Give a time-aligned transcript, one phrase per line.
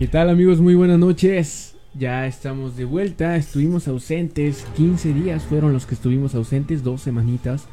[0.00, 0.62] ¿Qué tal amigos?
[0.62, 1.76] Muy buenas noches.
[1.92, 3.36] Ya estamos de vuelta.
[3.36, 4.66] Estuvimos ausentes.
[4.74, 6.82] 15 días fueron los que estuvimos ausentes.
[6.82, 7.66] Dos semanitas.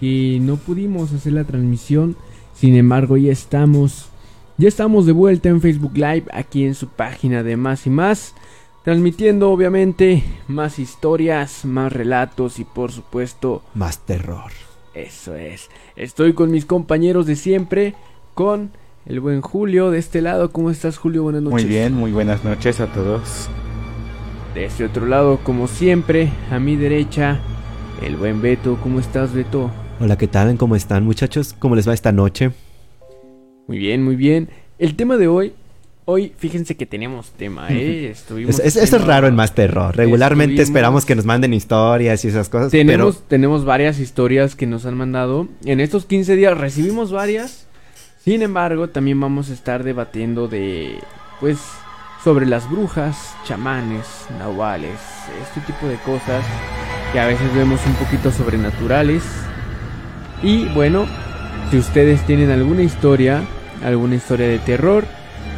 [0.00, 2.16] Que no pudimos hacer la transmisión.
[2.52, 4.08] Sin embargo, ya estamos.
[4.56, 6.24] Ya estamos de vuelta en Facebook Live.
[6.32, 8.34] Aquí en su página de Más y Más.
[8.82, 14.50] Transmitiendo obviamente más historias, más relatos y por supuesto más terror.
[14.94, 15.70] Eso es.
[15.94, 17.94] Estoy con mis compañeros de siempre.
[18.34, 18.72] Con
[19.06, 20.50] el buen Julio de este lado.
[20.50, 21.22] ¿Cómo estás, Julio?
[21.22, 21.62] Buenas noches.
[21.62, 23.48] Muy bien, muy buenas noches a todos.
[24.54, 27.40] De este otro lado, como siempre, a mi derecha,
[28.02, 28.78] el buen Beto.
[28.82, 29.70] ¿Cómo estás, Beto?
[30.00, 30.56] Hola, ¿qué tal?
[30.56, 31.54] ¿Cómo están, muchachos?
[31.58, 32.50] ¿Cómo les va esta noche?
[33.66, 34.48] Muy bien, muy bien.
[34.78, 35.52] El tema de hoy.
[36.10, 38.08] Hoy, fíjense que tenemos tema, ¿eh?
[38.08, 39.94] Estuvimos es, eso es raro en Más Terror.
[39.94, 42.70] Regularmente esperamos que nos manden historias y esas cosas.
[42.70, 45.48] Tenemos, tenemos varias historias que nos han mandado.
[45.66, 47.67] En estos 15 días recibimos varias.
[48.28, 50.98] Sin embargo, también vamos a estar debatiendo de,
[51.40, 51.56] pues,
[52.22, 55.00] sobre las brujas, chamanes, nahuales,
[55.42, 56.44] este tipo de cosas
[57.10, 59.22] que a veces vemos un poquito sobrenaturales.
[60.42, 61.06] Y bueno,
[61.70, 63.44] si ustedes tienen alguna historia,
[63.82, 65.06] alguna historia de terror,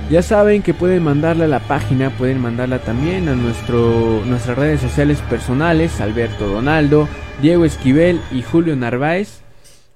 [0.09, 4.81] ya saben que pueden mandarla a la página, pueden mandarla también a nuestro, nuestras redes
[4.81, 7.09] sociales personales, Alberto Donaldo,
[7.43, 9.40] Diego Esquivel y Julio Narváez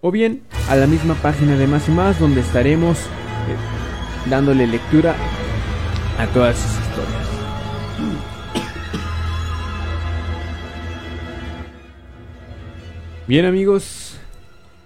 [0.06, 5.16] o bien a la misma página de Más y Más donde estaremos eh, dándole lectura
[6.18, 7.26] a todas sus historias.
[13.26, 14.18] Bien amigos,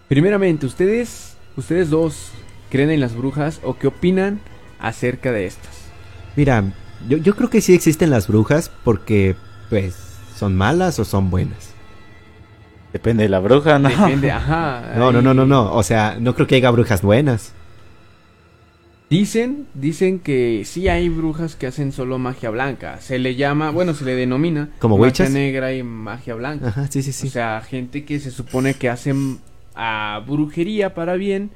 [0.07, 2.31] primeramente ustedes, ustedes dos,
[2.71, 4.39] ¿creen en las brujas o qué opinan
[4.79, 5.91] acerca de estas?
[6.37, 6.63] Mira,
[7.09, 9.35] yo, yo creo que sí existen las brujas porque
[9.69, 9.97] pues
[10.37, 11.68] son malas o son buenas.
[12.93, 13.89] Depende de la bruja, ¿no?
[13.89, 14.95] Depende, ajá.
[14.97, 15.73] No, no, no, no, no.
[15.75, 17.53] O sea, no creo que haya brujas buenas.
[19.11, 23.01] Dicen, dicen que sí hay brujas que hacen solo magia blanca.
[23.01, 26.69] Se le llama, bueno, se le denomina como magia negra y magia blanca.
[26.69, 27.29] Ajá, sí, sí, sí.
[27.29, 29.39] O sea, gente que se supone que hacen
[29.75, 31.51] a brujería para bien.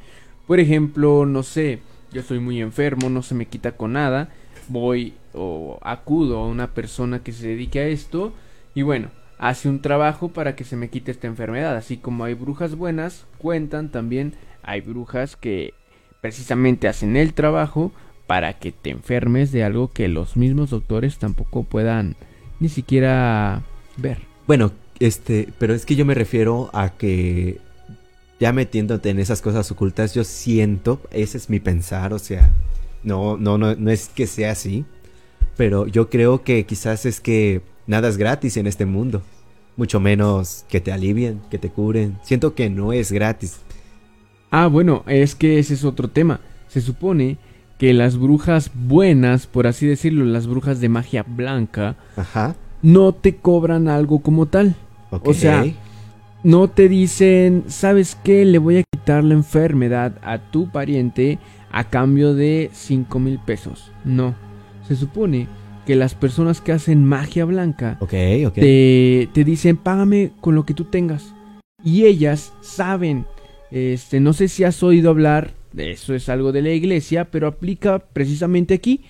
[0.47, 1.81] Por ejemplo, no sé,
[2.11, 4.31] yo estoy muy enfermo, no se me quita con nada.
[4.69, 8.33] Voy o acudo a una persona que se dedique a esto
[8.75, 9.09] y bueno,
[9.43, 11.77] hace un trabajo para que se me quite esta enfermedad.
[11.77, 15.75] Así como hay brujas buenas, cuentan también hay brujas que
[16.21, 17.91] precisamente hacen el trabajo
[18.29, 22.15] para que te enfermes de algo que los mismos doctores tampoco puedan
[22.61, 23.63] ni siquiera
[23.97, 24.19] ver.
[24.47, 24.71] Bueno,
[25.01, 27.59] este, pero es que yo me refiero a que
[28.39, 32.53] ya metiéndote en esas cosas ocultas, yo siento, ese es mi pensar, o sea,
[33.03, 34.85] no, no, no, no es que sea así,
[35.57, 39.22] pero yo creo que quizás es que nada es gratis en este mundo.
[39.76, 42.19] Mucho menos que te alivien, que te curen.
[42.22, 43.60] Siento que no es gratis.
[44.50, 46.41] Ah, bueno, es que ese es otro tema.
[46.69, 47.38] Se supone
[47.78, 52.54] que las brujas buenas, por así decirlo, las brujas de magia blanca, Ajá.
[52.82, 54.75] no te cobran algo como tal.
[55.10, 55.64] O sea,
[56.44, 58.44] no te dicen, ¿sabes qué?
[58.44, 61.38] Le voy a quitar la enfermedad a tu pariente
[61.70, 63.91] a cambio de 5 mil pesos.
[64.04, 64.34] No.
[64.87, 65.49] Se supone
[65.87, 67.98] que las personas que hacen magia blanca
[68.60, 71.34] Te, te, dicen págame con lo que tú tengas.
[71.84, 73.26] Y ellas saben,
[73.70, 77.98] este, no sé si has oído hablar, eso es algo de la iglesia, pero aplica
[77.98, 79.00] precisamente aquí,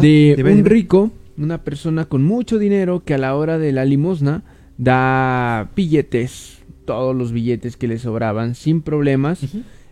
[0.00, 4.42] de un rico, una persona con mucho dinero que a la hora de la limosna
[4.76, 9.40] da billetes, todos los billetes que le sobraban sin problemas,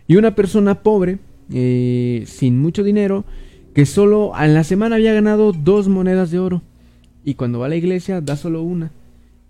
[0.07, 1.19] y una persona pobre,
[1.51, 3.25] eh, sin mucho dinero,
[3.73, 6.61] que solo en la semana había ganado dos monedas de oro.
[7.23, 8.91] Y cuando va a la iglesia da solo una.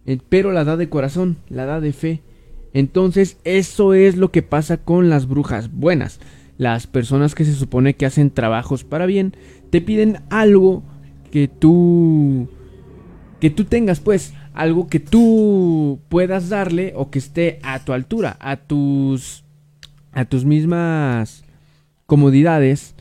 [0.06, 2.22] Eh, pero la da de corazón, la da de fe.
[2.74, 6.20] Entonces eso es lo que pasa con las brujas buenas.
[6.58, 9.36] Las personas que se supone que hacen trabajos para bien,
[9.70, 10.84] te piden algo
[11.32, 12.48] que tú...
[13.40, 18.38] que tú tengas pues, algo que tú puedas darle o que esté a tu altura,
[18.40, 19.44] a tus...
[20.12, 21.44] a tus mismas
[22.06, 22.96] comodidades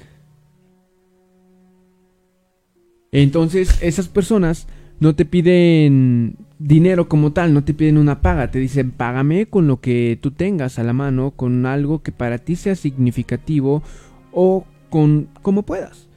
[3.12, 4.66] Entonces, esas personas
[5.00, 9.66] no te piden dinero como tal, no te piden una paga, te dicen págame con
[9.66, 13.82] lo que tú tengas a la mano, con algo que para ti sea significativo
[14.30, 16.08] o con como puedas.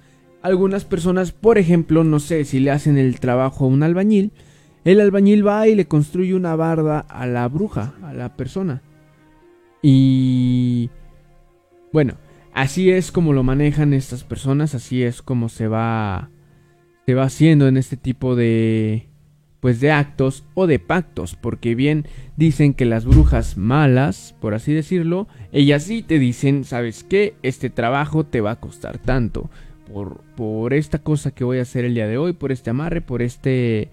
[0.41, 4.31] Algunas personas, por ejemplo, no sé, si le hacen el trabajo a un albañil,
[4.83, 8.81] el albañil va y le construye una barda a la bruja, a la persona.
[9.81, 10.89] Y
[11.93, 12.15] bueno,
[12.53, 16.29] así es como lo manejan estas personas, así es como se va
[17.05, 19.07] se va haciendo en este tipo de
[19.59, 22.05] pues de actos o de pactos, porque bien
[22.35, 27.35] dicen que las brujas malas, por así decirlo, ellas sí te dicen, ¿sabes qué?
[27.43, 29.49] Este trabajo te va a costar tanto.
[29.89, 32.99] por, por esta cosa que voy a hacer el día de hoy, por este amarre,
[32.99, 33.87] por este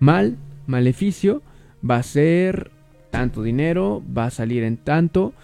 [0.00, 1.40] mal, maleficio,
[1.88, 2.72] va a ser
[3.10, 5.34] tanto dinero, va a salir en tanto.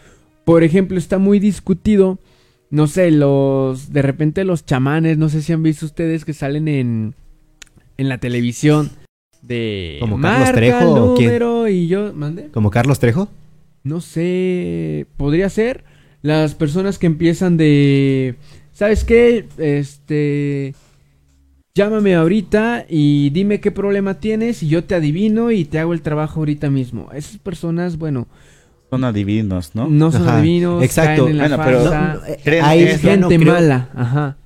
[0.45, 2.19] Por ejemplo, está muy discutido,
[2.71, 6.69] no sé, los, de repente los chamanes, no sé si han visto ustedes que salen
[6.69, 7.15] en,
[7.97, 8.91] en la televisión
[9.43, 12.49] de como Carlos Trejo número y yo, ¿mande?
[12.49, 13.29] ¿Como Carlos Trejo?
[13.85, 15.85] No sé, podría ser
[16.23, 18.37] las personas que empiezan de
[18.79, 19.49] ¿Sabes qué?
[19.59, 20.73] Este
[21.75, 26.03] llámame ahorita y dime qué problema tienes y yo te adivino y te hago el
[26.03, 27.11] trabajo ahorita mismo.
[27.13, 28.29] Esas personas, bueno,
[28.91, 29.89] son adivinos, ¿no?
[29.89, 31.25] No son adivinos, exacto.
[31.25, 34.37] Caen en la bueno, pero hay gente mala, ajá.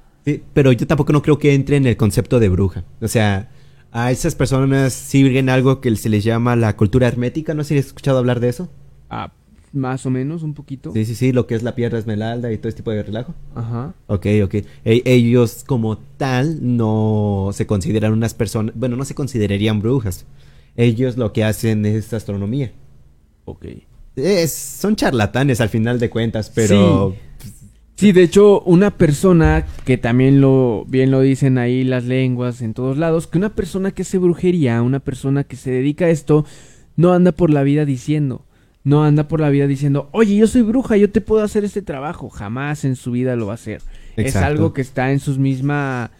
[0.52, 2.84] pero yo tampoco no creo que entre en el concepto de bruja.
[3.00, 3.50] O sea,
[3.92, 7.54] a esas personas siguen algo que se les llama la cultura hermética.
[7.54, 8.68] No sé si has escuchado hablar de eso.
[9.10, 9.32] Ah,
[9.72, 10.92] más o menos, un poquito.
[10.92, 13.34] Sí, sí, sí, lo que es la piedra esmeralda y todo este tipo de relajo.
[13.54, 13.94] Ajá.
[14.06, 14.54] Ok, ok.
[14.84, 20.26] E ellos como tal no se consideran unas personas, bueno, no se considerarían brujas.
[20.76, 22.72] Ellos lo que hacen es astronomía.
[23.44, 23.66] Ok.
[24.16, 27.14] Es, son charlatanes al final de cuentas, pero...
[27.96, 28.12] Sí.
[28.12, 32.98] de hecho, una persona que también lo bien lo dicen ahí las lenguas en todos
[32.98, 36.44] lados, que una persona que hace brujería, una persona que se dedica a esto,
[36.96, 38.44] no anda por la vida diciendo,
[38.84, 41.82] no anda por la vida diciendo, oye, yo soy bruja, yo te puedo hacer este
[41.82, 42.28] trabajo.
[42.28, 43.80] Jamás en su vida lo va a hacer.
[44.16, 46.10] Es algo que está en sus misma...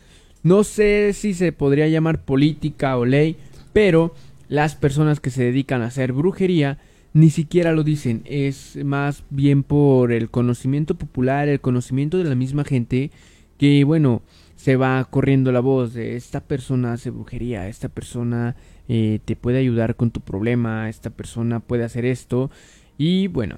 [0.43, 3.37] No sé si se podría llamar política o ley,
[3.73, 4.15] pero
[4.49, 6.79] las personas que se dedican a hacer brujería
[7.15, 8.23] ni siquiera lo dicen.
[8.25, 13.11] Es más bien por el conocimiento popular, el conocimiento de la misma gente
[13.59, 14.23] que, bueno,
[14.57, 18.55] se va corriendo la voz de esta persona hace brujería, esta persona
[18.89, 22.51] eh, te puede ayudar con tu problema, esta persona puede hacer esto
[22.97, 23.57] y bueno,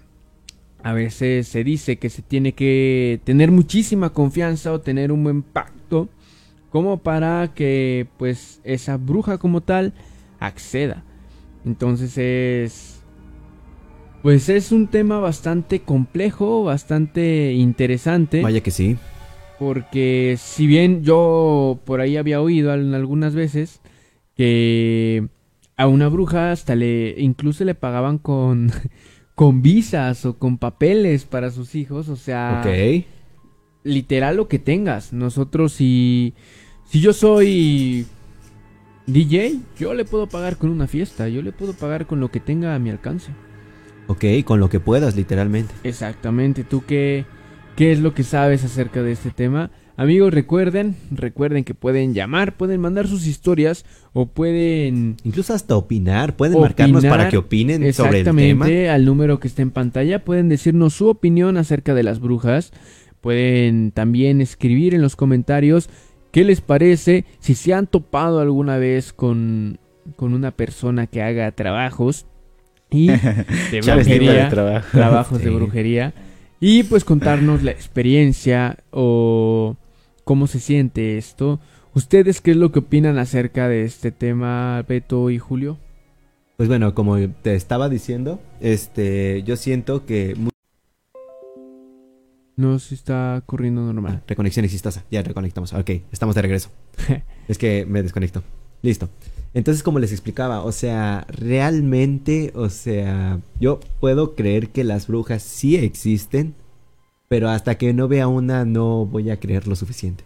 [0.82, 5.42] a veces se dice que se tiene que tener muchísima confianza o tener un buen
[5.42, 6.08] pacto
[6.70, 9.92] como para que pues esa bruja como tal
[10.40, 11.04] acceda.
[11.64, 12.93] Entonces es
[14.24, 18.40] pues es un tema bastante complejo, bastante interesante.
[18.40, 18.96] Vaya que sí.
[19.58, 23.82] Porque si bien yo por ahí había oído algunas veces
[24.34, 25.28] que
[25.76, 28.72] a una bruja hasta le incluso le pagaban con
[29.34, 32.64] con visas o con papeles para sus hijos, o sea,
[33.82, 35.12] literal lo que tengas.
[35.12, 36.32] Nosotros si
[36.86, 38.06] si yo soy
[39.06, 42.40] DJ, yo le puedo pagar con una fiesta, yo le puedo pagar con lo que
[42.40, 43.30] tenga a mi alcance.
[44.06, 45.74] Ok, con lo que puedas, literalmente.
[45.82, 47.24] Exactamente, ¿tú qué,
[47.76, 49.70] qué es lo que sabes acerca de este tema?
[49.96, 55.16] Amigos, recuerden, recuerden que pueden llamar, pueden mandar sus historias o pueden...
[55.22, 58.42] Incluso hasta opinar, pueden marcarnos para que opinen sobre el tema.
[58.42, 62.72] Exactamente, al número que está en pantalla, pueden decirnos su opinión acerca de las brujas,
[63.20, 65.88] pueden también escribir en los comentarios
[66.32, 69.78] qué les parece, si se han topado alguna vez con,
[70.16, 72.26] con una persona que haga trabajos
[72.94, 73.06] y
[73.70, 76.14] de brujería, trabajos de brujería
[76.60, 79.76] y pues contarnos la experiencia o
[80.24, 81.60] cómo se siente esto.
[81.92, 85.78] ¿Ustedes qué es lo que opinan acerca de este tema, Beto y Julio?
[86.56, 90.36] Pues bueno, como te estaba diciendo, este, yo siento que...
[92.56, 94.20] No, si está corriendo normal.
[94.20, 95.72] Ah, reconexión exitosa, ya reconectamos.
[95.72, 96.70] Ok, estamos de regreso.
[97.48, 98.42] es que me desconecto.
[98.82, 99.08] Listo.
[99.54, 105.44] Entonces, como les explicaba, o sea, realmente, o sea, yo puedo creer que las brujas
[105.44, 106.54] sí existen,
[107.28, 110.24] pero hasta que no vea una no voy a creer lo suficiente.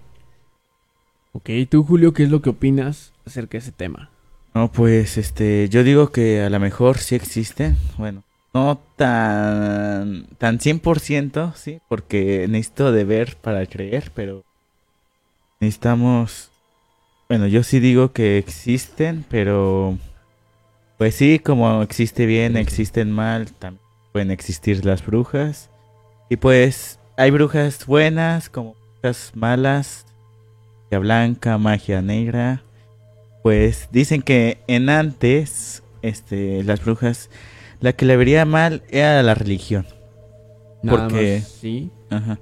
[1.32, 4.10] Ok, tú Julio, ¿qué es lo que opinas acerca de ese tema?
[4.54, 10.58] No, pues este, yo digo que a lo mejor sí existe, bueno, no tan tan
[10.58, 14.42] 100%, sí, porque necesito de ver para creer, pero
[15.60, 16.47] necesitamos
[17.28, 19.98] bueno, yo sí digo que existen, pero
[20.96, 23.82] pues sí, como existe bien, existen mal, también
[24.12, 25.70] pueden existir las brujas.
[26.30, 30.06] Y pues hay brujas buenas como brujas malas,
[30.84, 32.62] magia blanca, magia negra.
[33.42, 37.30] Pues dicen que en antes, este, las brujas,
[37.80, 39.86] la que le vería mal era la religión.
[40.82, 41.90] porque sí.
[42.10, 42.38] Ajá,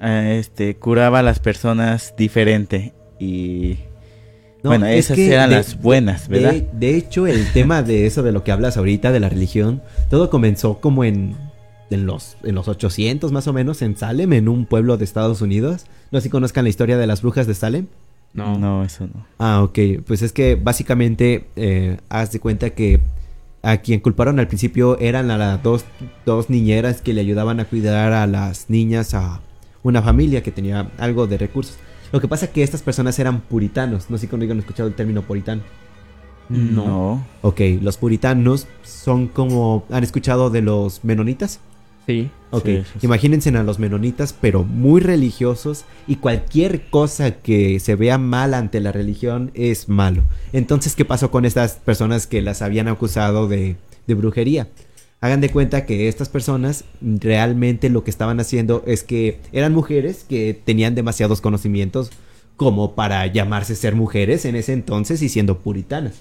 [0.00, 3.78] este curaba a las personas diferente y
[4.62, 6.54] bueno, esas eran las buenas, ¿verdad?
[6.54, 10.30] De, hecho, el tema de eso de lo que hablas ahorita, de la religión, todo
[10.30, 11.36] comenzó como en,
[11.90, 15.40] en, los, en los 800 más o menos, en Salem, en un pueblo de Estados
[15.40, 15.86] Unidos.
[16.10, 17.86] No sé si conozcan la historia de las brujas de Salem.
[18.32, 19.26] No, no, eso no.
[19.38, 19.78] Ah, ok.
[20.06, 23.00] Pues es que básicamente, eh, haz de cuenta que
[23.62, 25.84] a quien culparon al principio eran a las dos,
[26.24, 29.40] dos niñeras que le ayudaban a cuidar a las niñas a
[29.82, 31.78] una familia que tenía algo de recursos.
[32.12, 34.10] Lo que pasa es que estas personas eran puritanos.
[34.10, 35.62] No sé si conmigo han escuchado el término puritano.
[36.48, 37.26] No.
[37.42, 39.84] Ok, los puritanos son como...
[39.90, 41.60] ¿Han escuchado de los menonitas?
[42.06, 42.30] Sí.
[42.52, 43.06] Ok, Sí, sí, sí.
[43.06, 48.78] imagínense a los menonitas, pero muy religiosos y cualquier cosa que se vea mal ante
[48.78, 50.22] la religión es malo.
[50.52, 53.74] Entonces, ¿qué pasó con estas personas que las habían acusado de,
[54.06, 54.68] de brujería?
[55.20, 60.24] Hagan de cuenta que estas personas realmente lo que estaban haciendo es que eran mujeres
[60.28, 62.10] que tenían demasiados conocimientos
[62.56, 66.14] como para llamarse ser mujeres en ese entonces y siendo puritanas.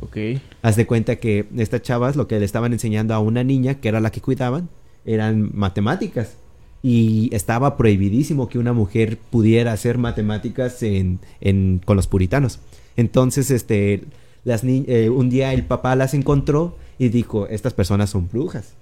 [0.00, 0.16] Ok.
[0.62, 3.88] Haz de cuenta que estas chavas lo que le estaban enseñando a una niña, que
[3.88, 4.68] era la que cuidaban,
[5.06, 6.34] eran matemáticas.
[6.82, 12.58] Y estaba prohibidísimo que una mujer pudiera hacer matemáticas en, en- con los puritanos.
[12.96, 14.04] Entonces, este,
[14.44, 18.74] eh, un día el papá las encontró y dijo, estas personas son brujas.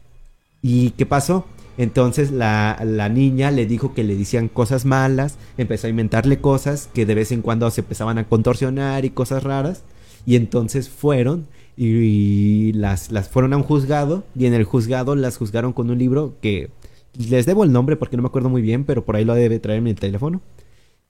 [0.62, 1.46] ¿Y qué pasó?
[1.78, 6.88] Entonces la, la niña le dijo que le decían cosas malas, empezó a inventarle cosas
[6.92, 9.82] que de vez en cuando se empezaban a contorsionar y cosas raras.
[10.24, 15.36] Y entonces fueron y, las, las fueron a un juzgado y en el juzgado las
[15.36, 16.70] juzgaron con un libro que
[17.16, 19.58] les debo el nombre porque no me acuerdo muy bien, pero por ahí lo debe
[19.58, 20.40] traer en el teléfono.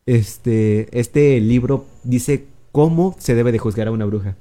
[0.07, 4.37] Este, este libro dice cómo se debe de juzgar a una bruja.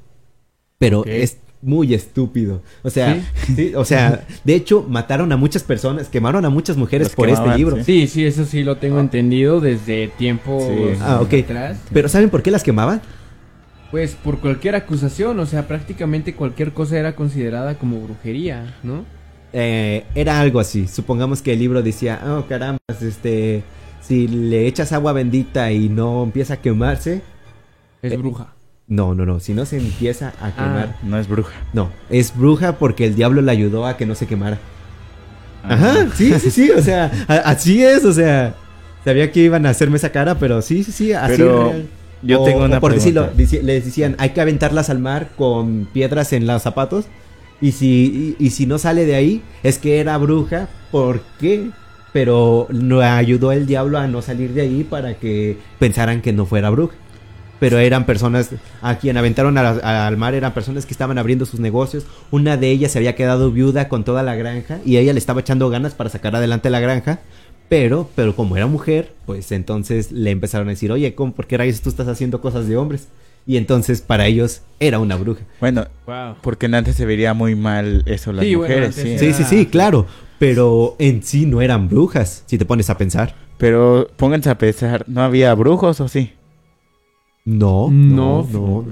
[0.77, 2.63] Pero es muy estúpido.
[2.81, 3.53] O sea, ¿Sí?
[3.55, 7.29] sí, o sea, de hecho mataron a muchas personas, quemaron a muchas mujeres Los por
[7.29, 7.77] este libro.
[7.77, 7.83] sí.
[7.83, 10.97] Sí, sí, eso sí lo tengo entendido desde tiempo Sí.
[11.01, 11.77] Ah, atrás.
[11.93, 13.01] Pero ¿saben por qué las quemaban?
[13.91, 19.03] Pues por cualquier acusación, o sea, prácticamente cualquier cosa era considerada como brujería, ¿no?
[19.53, 20.87] Eh, era algo así.
[20.87, 23.63] Supongamos que el libro decía, oh caramba, este,
[24.01, 27.21] si le echas agua bendita y no empieza a quemarse,
[28.01, 28.47] Es Eh, bruja.
[28.87, 30.47] no, no, no, si no se empieza Ah.
[30.47, 31.53] a quemar, No es bruja.
[31.73, 34.57] no, es bruja porque el diablo le ayudó a que no se quemara.
[35.63, 38.55] Ajá, sí, sí, sí, o sea, a- así es, o sea,
[39.05, 41.85] sabía que iban a hacerme esa cara, pero sí, sí, sí, así Pero real.
[42.23, 43.43] yo O- tengo una por decirlo, pregunta.
[43.43, 47.05] dici- les decían, hay que aventarlas al mar con piedras en los zapatos.
[47.61, 50.67] Y si, y, y si no sale de ahí, es que era bruja.
[50.89, 51.69] ¿Por qué?
[52.11, 56.47] Pero no ayudó el diablo a no salir de ahí para que pensaran que no
[56.47, 56.95] fuera bruja.
[57.61, 58.49] Pero eran personas
[58.81, 62.05] a quien aventaron a la- al mar, eran personas que estaban abriendo sus negocios.
[62.31, 65.41] Una de ellas se había quedado viuda con toda la granja y ella le estaba
[65.41, 67.19] echando ganas para sacar adelante la granja.
[67.69, 71.57] Pero, pero como era mujer, pues entonces le empezaron a decir, oye, ¿cómo, ¿por qué
[71.57, 73.07] rayos tú estás haciendo cosas de hombres?
[73.47, 75.41] Y entonces para ellos era una bruja.
[75.61, 76.35] Bueno, Wow.
[76.41, 79.09] porque antes se vería muy mal eso las Sí, mujeres, sí.
[79.11, 80.05] era- Sí, sí, sí, claro.
[80.39, 83.35] Pero en sí no eran brujas, si te pones a pensar.
[83.57, 86.33] Pero pónganse a pensar, ¿no había brujos o sí?
[87.45, 88.47] No, No.
[88.51, 88.85] no, no.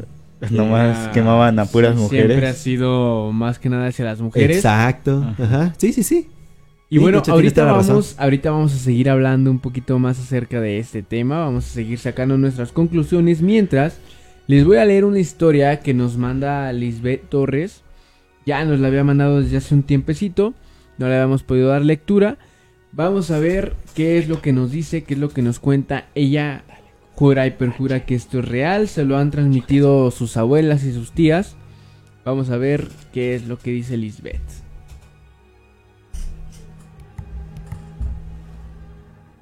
[0.51, 2.27] Nomás Ya, quemaban a puras sí, mujeres.
[2.27, 4.57] Siempre ha sido más que nada hacia las mujeres.
[4.57, 5.23] Exacto.
[5.23, 5.43] Ajá.
[5.43, 5.73] Ajá.
[5.77, 6.29] Sí, sí, sí.
[6.89, 10.79] Y Sí, bueno, ahorita vamos, ahorita vamos a seguir hablando un poquito más acerca de
[10.79, 11.39] este tema.
[11.39, 13.41] Vamos a seguir sacando nuestras conclusiones.
[13.41, 13.99] Mientras,
[14.47, 17.83] les voy a leer una historia que nos manda Lisbeth Torres.
[18.45, 20.53] Ya nos la había mandado desde hace un tiempecito.
[20.97, 22.37] No le habíamos podido dar lectura.
[22.91, 26.05] Vamos a ver qué es lo que nos dice, qué es lo que nos cuenta.
[26.15, 26.63] Ella
[27.19, 28.87] jura y perjura que esto es real.
[28.87, 31.57] Se lo han transmitido sus abuelas y sus tías.
[32.23, 34.39] Vamos a ver qué es lo que dice Lisbeth.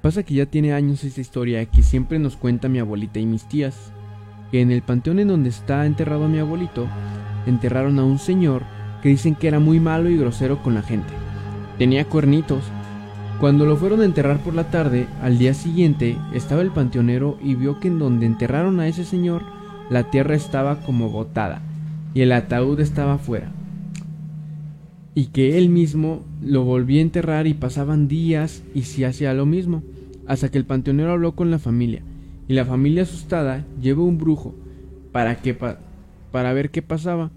[0.02, 3.48] Pasa que ya tiene años esta historia que siempre nos cuenta mi abuelita y mis
[3.48, 3.92] tías.
[4.50, 6.88] Que en el panteón en donde está enterrado mi abuelito,
[7.46, 8.64] enterraron a un señor
[9.04, 11.12] que dicen que era muy malo y grosero con la gente.
[11.78, 12.64] Tenía cuernitos.
[13.40, 17.54] Cuando lo fueron a enterrar por la tarde, al día siguiente estaba el panteonero y
[17.54, 19.42] vio que en donde enterraron a ese señor,
[19.90, 21.62] la tierra estaba como botada
[22.14, 23.52] y el ataúd estaba afuera.
[25.14, 29.46] Y que él mismo lo volvía a enterrar y pasaban días y se hacía lo
[29.46, 29.82] mismo,
[30.26, 32.02] hasta que el panteonero habló con la familia,
[32.48, 34.54] y la familia asustada llevó un brujo
[35.12, 35.78] para que pa-
[36.32, 37.30] para ver qué pasaba.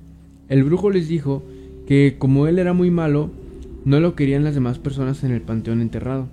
[0.50, 1.44] El brujo les dijo
[1.88, 3.30] que como él era muy malo,
[3.86, 6.30] no lo querían las demás personas en el panteón enterrado.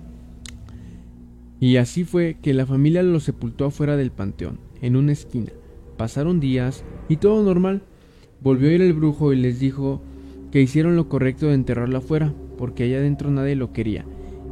[1.59, 5.51] Y así fue que la familia lo sepultó afuera del panteón, en una esquina.
[5.97, 7.81] Pasaron días y todo normal.
[8.41, 10.01] Volvió a ir el brujo y les dijo
[10.51, 14.05] que hicieron lo correcto de enterrarlo afuera, porque allá adentro nadie lo quería.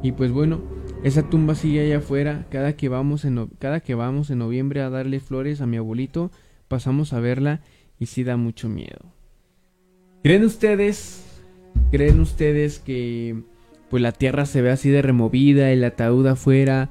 [0.03, 0.61] Y pues bueno,
[1.03, 2.45] esa tumba sigue allá afuera.
[2.49, 6.31] Cada que vamos en, cada que vamos en noviembre a darle flores a mi abuelito,
[6.67, 7.61] pasamos a verla
[7.99, 9.13] y sí da mucho miedo.
[10.23, 11.26] ¿Creen ustedes?
[11.91, 13.41] ¿Creen ustedes que
[13.89, 16.89] pues la tierra se ve así de removida, el ataúd afuera?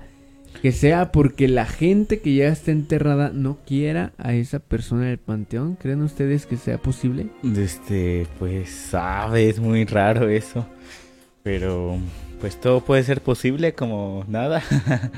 [0.63, 5.11] Que sea porque la gente que ya está enterrada no quiera a esa persona en
[5.11, 5.77] el panteón.
[5.77, 7.29] ¿Creen ustedes que sea posible?
[7.57, 10.67] Este, pues sabe, es muy raro eso.
[11.43, 11.99] Pero,
[12.41, 14.63] pues todo puede ser posible como nada.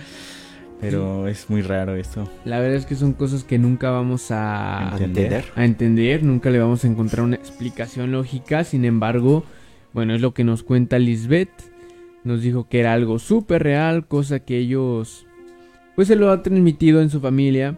[0.81, 2.31] Pero es muy raro esto.
[2.45, 5.45] La verdad es que son cosas que nunca vamos a ¿Entender?
[5.57, 8.63] a entender, nunca le vamos a encontrar una explicación lógica.
[8.63, 9.45] Sin embargo,
[9.93, 11.51] bueno, es lo que nos cuenta Lisbeth.
[12.23, 15.27] Nos dijo que era algo súper real, cosa que ellos
[15.97, 17.77] pues se lo ha transmitido en su familia.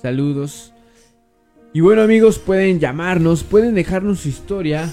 [0.00, 0.72] Saludos.
[1.72, 4.88] Y bueno amigos, pueden llamarnos, pueden dejarnos su historia.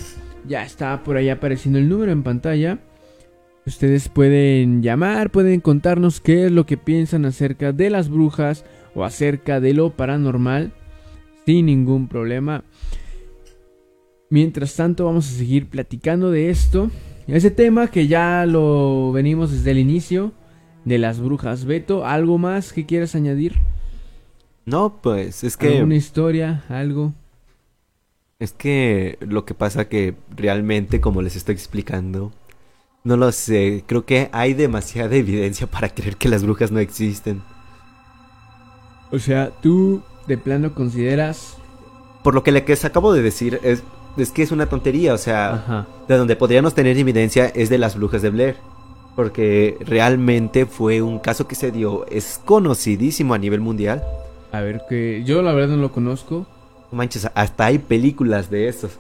[0.48, 2.80] Ya está por ahí apareciendo el número en pantalla.
[3.66, 9.04] Ustedes pueden llamar, pueden contarnos qué es lo que piensan acerca de las brujas o
[9.04, 10.72] acerca de lo paranormal
[11.46, 12.64] sin ningún problema.
[14.30, 16.92] Mientras tanto vamos a seguir platicando de esto.
[17.28, 20.32] Ese tema que ya lo venimos desde el inicio
[20.84, 21.66] de las brujas.
[21.66, 23.60] Beto, ¿algo más que quieras añadir?
[24.66, 25.78] No, pues es que...
[25.78, 26.64] ¿Alguna historia?
[26.70, 27.14] ¿Algo?
[28.38, 32.32] Es que lo que pasa que realmente, como les estoy explicando,
[33.06, 33.84] no lo sé.
[33.88, 37.42] Creo que hay demasiada evidencia para creer que las brujas no existen.
[39.12, 41.58] O sea, tú de plano consideras...
[42.24, 43.84] Por lo que les acabo de decir, es,
[44.18, 45.14] es que es una tontería.
[45.14, 45.88] O sea, Ajá.
[46.08, 48.56] de donde podríamos tener evidencia es de las brujas de Blair.
[49.16, 54.04] Porque realmente fue un caso que se dio, es conocidísimo a nivel mundial.
[54.52, 56.46] A ver, que yo la verdad no lo conozco.
[56.92, 59.00] No manches, hasta hay películas de esos.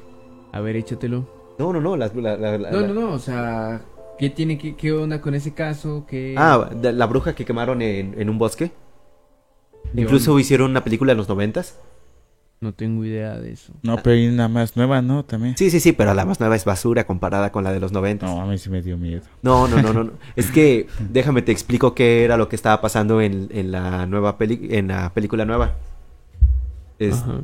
[0.53, 1.27] A ver, échatelo.
[1.59, 3.81] No, no, no, las, la- la- la- No, no, no, o sea,
[4.17, 6.05] ¿qué tiene que, qué onda con ese caso?
[6.07, 6.35] ¿Qué...
[6.37, 8.71] Ah, la bruja que quemaron en, en un bosque.
[9.93, 11.79] Incluso hicieron una película en los noventas.
[12.61, 13.73] No tengo idea de eso.
[13.83, 15.23] No, pero hay una más nueva, ¿no?
[15.25, 15.55] También.
[15.57, 18.29] Sí, sí, sí, pero la más nueva es basura comparada con la de los noventas.
[18.29, 19.21] No, a mí sí me dio miedo.
[19.41, 20.03] No, no, no, no.
[20.05, 20.11] no.
[20.35, 24.37] Es que déjame te explico qué era lo que estaba pasando en, en la nueva
[24.37, 25.75] peli en la película nueva.
[26.97, 27.41] Es- Ajá.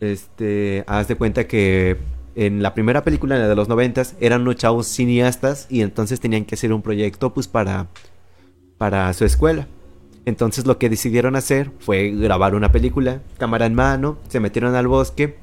[0.00, 1.96] este, haz de cuenta que
[2.36, 6.20] en la primera película, en la de los noventas, eran unos chavos cineastas y entonces
[6.20, 7.88] tenían que hacer un proyecto pues para
[8.78, 9.66] para su escuela.
[10.26, 14.86] Entonces lo que decidieron hacer fue grabar una película, cámara en mano, se metieron al
[14.86, 15.36] bosque.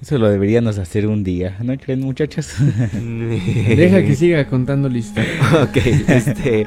[0.00, 2.54] Eso lo deberíamos hacer un día, ¿no creen, muchachos?
[2.92, 5.30] Deja que siga contando la historia.
[5.62, 6.66] Ok, este.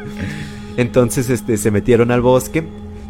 [0.78, 2.64] Entonces, este, se metieron al bosque.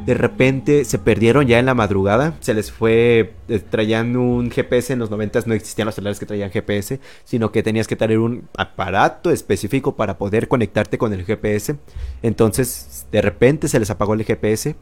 [0.05, 2.35] De repente se perdieron ya en la madrugada.
[2.39, 3.33] Se les fue.
[3.47, 4.93] eh, traían un GPS.
[4.93, 6.99] En los 90 no existían los celulares que traían GPS.
[7.25, 11.75] Sino que tenías que tener un aparato específico para poder conectarte con el GPS.
[12.23, 14.75] Entonces, de repente se les apagó el GPS.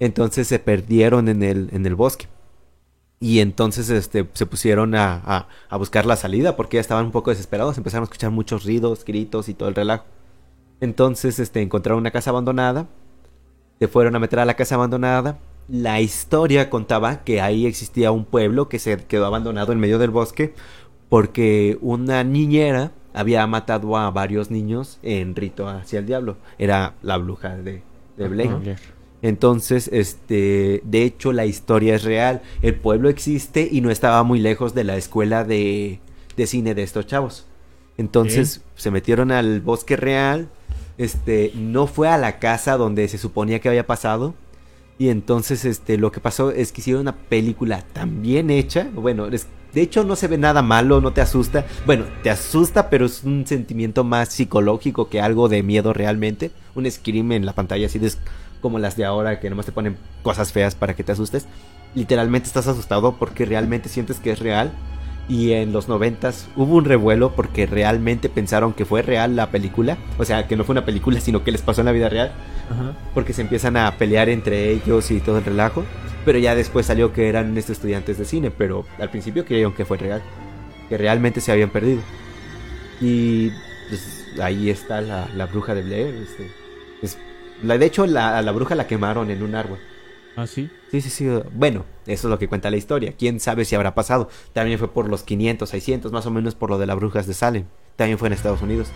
[0.00, 2.26] Entonces se perdieron en el, en el bosque.
[3.20, 7.12] Y entonces este, se pusieron a, a- a buscar la salida porque ya estaban un
[7.12, 7.76] poco desesperados.
[7.78, 10.04] Empezaron a escuchar muchos ruidos, gritos y todo el relajo.
[10.80, 12.86] Entonces este, encontraron una casa abandonada.
[13.78, 15.38] Se fueron a meter a la casa abandonada.
[15.68, 20.10] La historia contaba que ahí existía un pueblo que se quedó abandonado en medio del
[20.10, 20.54] bosque
[21.08, 26.36] porque una niñera había matado a varios niños en rito hacia el diablo.
[26.58, 27.82] Era la bruja de,
[28.16, 28.50] de Blair.
[28.50, 28.76] Ajá.
[29.22, 32.42] Entonces, este, de hecho, la historia es real.
[32.62, 36.00] El pueblo existe y no estaba muy lejos de la escuela de,
[36.36, 37.46] de cine de estos chavos.
[37.96, 40.48] Entonces, se metieron al bosque real.
[40.98, 44.34] Este, no fue a la casa donde se suponía que había pasado.
[44.98, 48.88] Y entonces, este, lo que pasó es que hicieron una película tan bien hecha.
[48.92, 51.64] Bueno, de hecho, no se ve nada malo, no te asusta.
[51.86, 56.50] Bueno, te asusta, pero es un sentimiento más psicológico que algo de miedo realmente.
[56.74, 58.12] Un scream en la pantalla así de
[58.60, 61.46] como las de ahora que nomás te ponen cosas feas para que te asustes.
[61.94, 64.72] Literalmente estás asustado porque realmente sientes que es real.
[65.28, 69.98] Y en los noventas hubo un revuelo porque realmente pensaron que fue real la película.
[70.18, 72.32] O sea, que no fue una película, sino que les pasó en la vida real.
[72.70, 72.94] Ajá.
[73.12, 75.84] Porque se empiezan a pelear entre ellos y todo el relajo.
[76.24, 78.50] Pero ya después salió que eran estos estudiantes de cine.
[78.50, 80.22] Pero al principio creyeron que fue real.
[80.88, 82.00] Que realmente se habían perdido.
[83.00, 83.50] Y
[83.88, 86.14] pues, ahí está la, la bruja de Blair.
[86.14, 86.50] este,
[87.02, 87.18] es-
[87.62, 89.78] la, de hecho, la, la bruja la quemaron en un árbol.
[90.38, 90.70] ¿Ah, sí?
[90.92, 91.28] Sí, sí, sí.
[91.52, 93.12] Bueno, eso es lo que cuenta la historia.
[93.18, 94.28] ¿Quién sabe si habrá pasado?
[94.52, 97.34] También fue por los 500, 600, más o menos por lo de las brujas de
[97.34, 97.64] Salem.
[97.96, 98.86] También fue en Estados Unidos.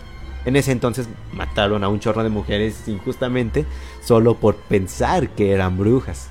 [0.45, 3.65] En ese entonces mataron a un chorro de mujeres injustamente
[4.01, 6.29] solo por pensar que eran brujas.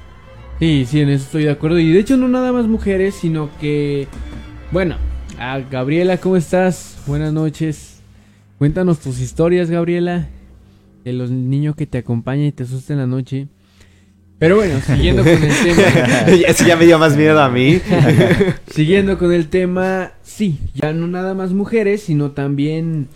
[0.58, 1.78] Sí, sí, en eso estoy de acuerdo.
[1.78, 4.08] Y de hecho no nada más mujeres, sino que...
[4.70, 4.96] Bueno,
[5.38, 6.96] a Gabriela, ¿cómo estás?
[7.06, 8.00] Buenas noches.
[8.56, 10.30] Cuéntanos tus historias, Gabriela.
[11.04, 13.48] De los niños que te acompañan y te asustan en la noche.
[14.42, 15.82] Pero bueno, siguiendo con el tema.
[16.48, 17.80] Eso ya me dio más miedo a mí.
[18.66, 23.06] Siguiendo con el tema, sí, ya no nada más mujeres, sino también,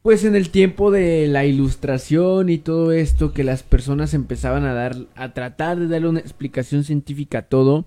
[0.00, 4.72] pues en el tiempo de la ilustración y todo esto, que las personas empezaban a
[4.72, 7.84] dar, a tratar de darle una explicación científica a todo,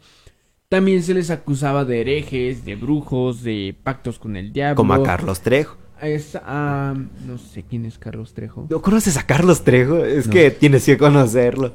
[0.68, 4.76] también se les acusaba de herejes, de brujos, de pactos con el diablo.
[4.76, 5.79] Como a Carlos Trejo.
[6.08, 8.68] Es, ah, no sé quién es Carlos Trejo.
[8.70, 10.06] ¿No conoces a Carlos Trejo?
[10.06, 11.74] Es que tienes que conocerlo.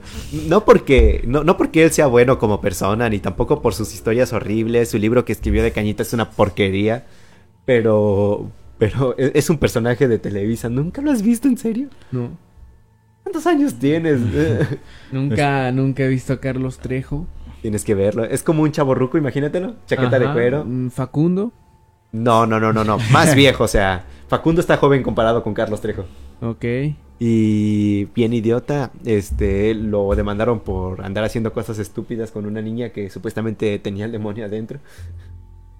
[0.48, 4.32] No porque, no, no porque él sea bueno como persona, ni tampoco por sus historias
[4.32, 4.90] horribles.
[4.90, 7.06] Su libro que escribió de Cañita es una porquería.
[7.64, 10.68] Pero, pero e, es un personaje de Televisa.
[10.68, 11.88] ¿Nunca lo has visto en serio?
[12.10, 12.30] No.
[13.22, 14.20] ¿Cuántos años tienes?
[15.12, 17.26] nunca, nunca he visto a Carlos Trejo.
[17.62, 18.24] Tienes que verlo.
[18.24, 19.76] Es como un chaborruco, imagínatelo.
[19.86, 20.66] Chaqueta de cuero.
[20.90, 21.52] Facundo.
[22.12, 22.98] No, no, no, no, no.
[23.10, 24.04] Más viejo, o sea.
[24.34, 26.06] Facundo está joven comparado con Carlos Trejo.
[26.40, 26.64] Ok.
[27.20, 33.10] Y bien idiota, este, lo demandaron por andar haciendo cosas estúpidas con una niña que
[33.10, 34.80] supuestamente tenía el demonio adentro.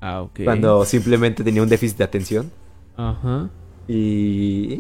[0.01, 0.43] Ah, ok.
[0.45, 2.53] Cuando simplemente tenía un déficit de atención.
[2.97, 3.51] Ajá.
[3.89, 4.79] Y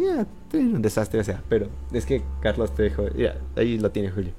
[0.52, 4.30] un desastre, o sea, pero es que Carlos Trejo, ya, ahí lo tiene Julio.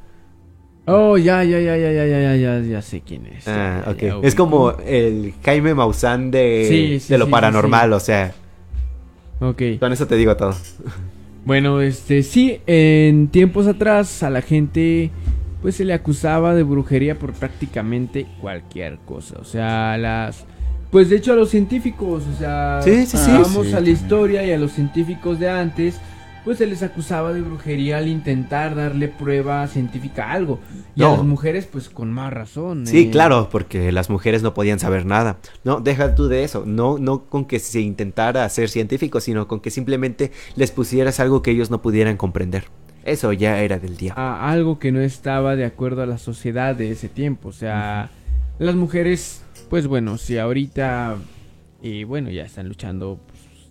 [0.86, 3.46] Oh, ya, ya, ya, ya, ya, ya, ya, ya sé quién es.
[3.50, 4.24] Ah, ok.
[4.24, 8.34] es como el Jaime Maussan de, de lo paranormal, o sea.
[9.40, 9.62] Ok.
[9.80, 10.56] Con eso te digo todo.
[11.46, 15.12] Bueno, este, sí, en tiempos atrás a la gente
[15.62, 19.38] pues se le acusaba de brujería por prácticamente cualquier cosa.
[19.40, 20.46] O sea, las...
[20.92, 24.52] Pues de hecho a los científicos, o sea, sí, sí, vamos a la historia y
[24.52, 26.00] a los científicos de antes
[26.46, 30.60] pues se les acusaba de brujería al intentar darle prueba científica a algo.
[30.96, 32.86] Y a las mujeres, pues con más razón.
[32.86, 33.10] Sí, eh.
[33.10, 35.40] claro, porque las mujeres no podían saber nada.
[35.64, 36.64] No, deja tú de eso.
[36.68, 41.42] No, no con que se intentara ser científico, sino con que simplemente les pusieras algo
[41.42, 42.66] que ellos no pudieran comprender.
[43.04, 44.14] Eso ya era del día.
[44.14, 47.50] algo que no estaba de acuerdo a la sociedad de ese tiempo.
[47.50, 48.12] O sea,
[48.60, 51.18] las mujeres, pues bueno, si ahorita,
[51.82, 53.20] y bueno, ya están luchando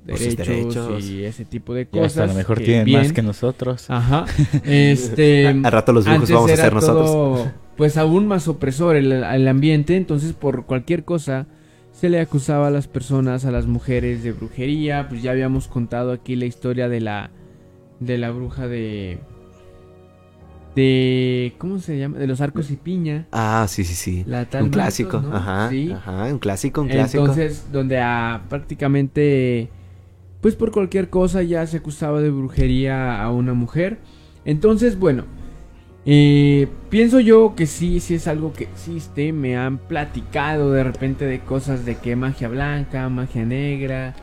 [0.04, 2.18] derechos, y ese tipo de cosas.
[2.18, 3.90] a lo mejor tienen más que nosotros.
[3.90, 4.24] Ajá.
[4.64, 7.48] Este, Al rato los brujos vamos a ser nosotros.
[7.76, 11.46] pues aún más opresor el, el, ambiente, entonces por cualquier cosa
[11.92, 16.12] se le acusaba a las personas, a las mujeres de brujería, pues ya habíamos contado
[16.12, 17.30] aquí la historia de la
[18.00, 19.18] de la bruja de
[20.74, 22.18] de ¿cómo se llama?
[22.18, 23.26] De los arcos y piña.
[23.30, 24.26] Ah, sí, sí, sí.
[24.60, 27.22] un clásico, ajá, ajá, un clásico, un clásico.
[27.22, 29.70] Entonces, donde a prácticamente
[30.44, 33.96] pues por cualquier cosa ya se acusaba de brujería a una mujer.
[34.44, 35.24] Entonces, bueno,
[36.04, 39.32] eh, pienso yo que sí, sí es algo que existe.
[39.32, 44.14] Me han platicado de repente de cosas de que magia blanca, magia negra.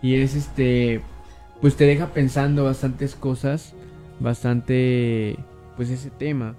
[0.00, 1.00] Y es este,
[1.60, 3.74] pues te deja pensando bastantes cosas.
[4.20, 5.36] Bastante,
[5.76, 6.54] pues ese tema.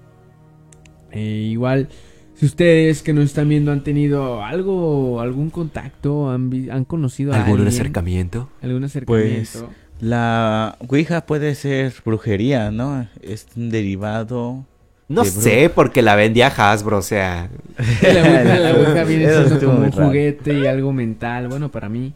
[1.12, 1.88] Eh, igual
[2.36, 7.44] si ustedes que nos están viendo han tenido algo, algún contacto, han, han conocido a
[7.44, 8.50] ¿Algún acercamiento?
[8.62, 9.52] ¿Algún acercamiento?
[9.52, 9.66] Pues
[10.02, 13.08] la Ouija puede ser brujería, ¿no?
[13.22, 14.66] Es un derivado...
[15.08, 17.50] No sé, porque la vendía Hasbro, o sea...
[18.02, 22.14] la Ouija, viene siendo como un juguete y algo mental, bueno, para mí.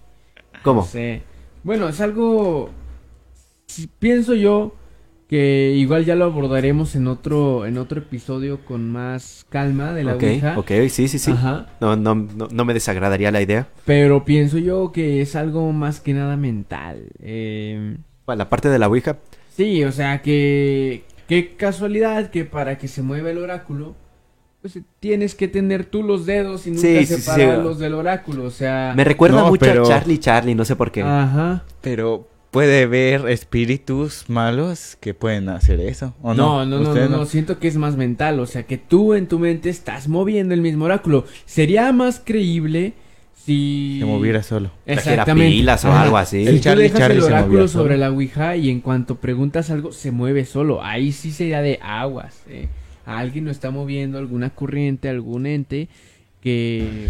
[0.64, 0.82] ¿Cómo?
[0.82, 1.22] No sé.
[1.64, 2.72] Bueno, es algo...
[4.00, 4.74] Pienso yo
[5.30, 10.16] que igual ya lo abordaremos en otro en otro episodio con más calma de la
[10.16, 11.36] okay, Ok, sí, sí, sí.
[11.80, 13.68] No, no, no, me desagradaría la idea.
[13.86, 17.10] Pero pienso yo que es algo más que nada mental.
[17.22, 17.98] Eh...
[18.26, 19.18] La parte de la Ouija.
[19.56, 21.04] Sí, o sea que...
[21.28, 23.96] Qué casualidad que para que se mueva el oráculo,
[24.62, 28.94] pues tienes que tener tú los dedos y nunca separar los del oráculo, o sea...
[28.96, 31.04] Me recuerda mucho a Charlie Charlie, no sé por qué.
[31.04, 31.64] Ajá.
[31.82, 36.14] Pero puede ver espíritus malos que pueden hacer eso.
[36.22, 39.14] ¿o no, no, no, no, no, siento que es más mental, o sea, que tú
[39.14, 41.26] en tu mente estás moviendo el mismo oráculo.
[41.46, 42.94] Sería más creíble
[43.36, 44.72] si se moviera solo.
[44.86, 45.52] Exactamente.
[45.52, 46.46] pilas o algo así.
[46.46, 50.46] El tú dejas el oráculo sobre la Ouija y en cuanto preguntas algo se mueve
[50.46, 50.84] solo.
[50.84, 52.44] Ahí sí sería de aguas.
[52.50, 52.68] Eh.
[53.06, 55.88] Alguien lo está moviendo, alguna corriente, algún ente
[56.42, 57.10] que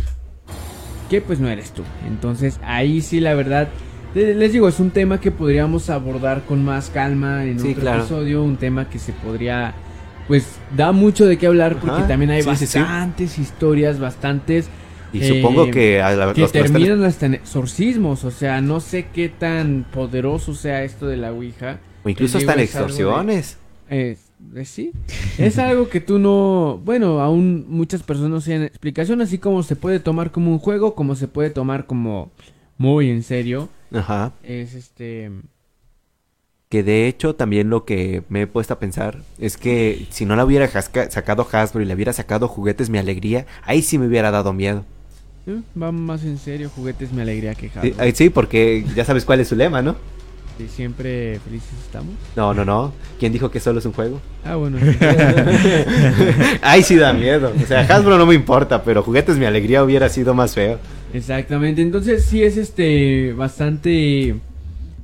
[1.09, 1.83] que pues no eres tú.
[2.07, 3.67] Entonces, ahí sí la verdad
[4.13, 8.57] les digo, es un tema que podríamos abordar con más calma en otro episodio, un
[8.57, 9.73] tema que se podría,
[10.27, 14.69] pues, da mucho de qué hablar porque también hay bastantes historias, bastantes...
[15.11, 16.33] Y supongo eh, que...
[16.35, 21.17] que terminan hasta en exorcismos, o sea, no sé qué tan poderoso sea esto de
[21.17, 21.79] la Ouija.
[22.03, 23.57] O incluso hasta en extorsiones.
[23.89, 24.17] Eh,
[24.65, 24.91] sí,
[25.39, 29.75] es algo que tú no, bueno, aún muchas personas no tienen explicación, así como se
[29.75, 32.31] puede tomar como un juego, como se puede tomar como
[32.77, 33.67] muy en serio.
[33.93, 34.33] Ajá.
[34.43, 35.31] Es este...
[36.69, 40.35] Que de hecho también lo que me he puesto a pensar es que si no
[40.35, 44.29] la hubiera sacado Hasbro y le hubiera sacado juguetes mi alegría, ahí sí me hubiera
[44.29, 44.85] dado miedo.
[45.81, 48.05] Va más en serio, juguetes mi alegría que Hasbro.
[48.13, 49.95] Sí, porque ya sabes cuál es su lema, ¿no?
[50.59, 52.13] ¿Y siempre felices estamos?
[52.35, 52.93] No, no, no.
[53.17, 54.19] ¿Quién dijo que solo es un juego?
[54.43, 54.77] Ah, bueno.
[56.61, 57.53] Ahí sí da miedo.
[57.63, 60.77] O sea, Hasbro no me importa, pero juguetes mi alegría hubiera sido más feo.
[61.13, 64.35] Exactamente, entonces sí es este bastante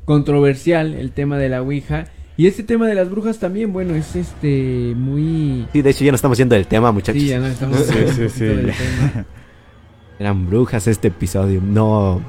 [0.06, 2.08] controversial el tema de la Ouija.
[2.38, 5.68] Y este tema de las brujas también, bueno, es este muy...
[5.72, 7.22] Sí, de hecho ya no estamos yendo del tema, muchachos.
[7.22, 8.44] Sí, ya no estamos Sí, sí, sí.
[8.44, 9.26] del tema.
[10.20, 11.62] Eran brujas este episodio.
[11.62, 12.22] No,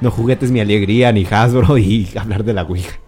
[0.00, 2.98] no juguetes mi alegría, ni Hasbro y hablar de la Ouija.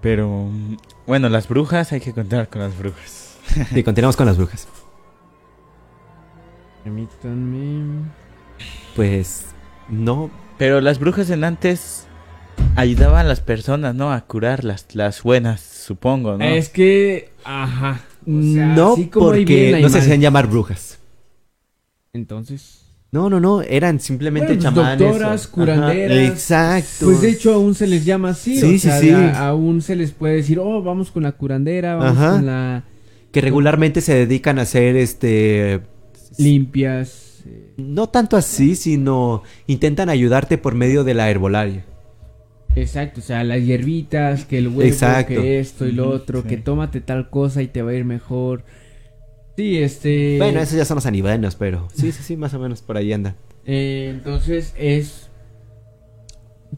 [0.00, 3.38] Pero mm, bueno, las brujas, hay que continuar con las brujas.
[3.74, 4.66] Y continuamos con las brujas.
[6.84, 8.04] Permítanme.
[8.96, 9.46] Pues
[9.88, 12.06] no, Pero las brujas en antes
[12.76, 14.12] ayudaban a las personas, ¿no?
[14.12, 16.44] A curar las, buenas, supongo, ¿no?
[16.44, 18.00] Es que, ajá.
[18.26, 20.98] O sea, no porque no se hacían llamar brujas.
[22.12, 24.98] Entonces, No, no, no, eran simplemente Bueno, pues, chamanes.
[24.98, 26.18] doctoras, o- curanderas.
[26.18, 27.06] Ajá, exacto.
[27.06, 28.58] pues de hecho aún se les llama así.
[28.58, 29.10] Sí, o sí, sea, sí.
[29.10, 32.32] a- aún se les puede decir, oh, vamos con la curandera, vamos Ajá.
[32.32, 32.82] con la
[33.32, 35.80] que regularmente se dedican a hacer este
[36.38, 37.42] limpias.
[37.46, 41.84] eh, no tanto así, sino intentan ayudarte por medio de la herbolaria.
[42.76, 45.40] Exacto, o sea, las hierbitas, que el huevo, Exacto.
[45.40, 46.48] que esto y lo otro, sí.
[46.48, 48.64] que tómate tal cosa y te va a ir mejor.
[49.56, 50.36] Sí, este...
[50.38, 53.12] Bueno, esos ya son los anivenos, pero sí, sí, sí, más o menos por ahí
[53.12, 53.34] anda.
[53.66, 55.28] Eh, entonces es...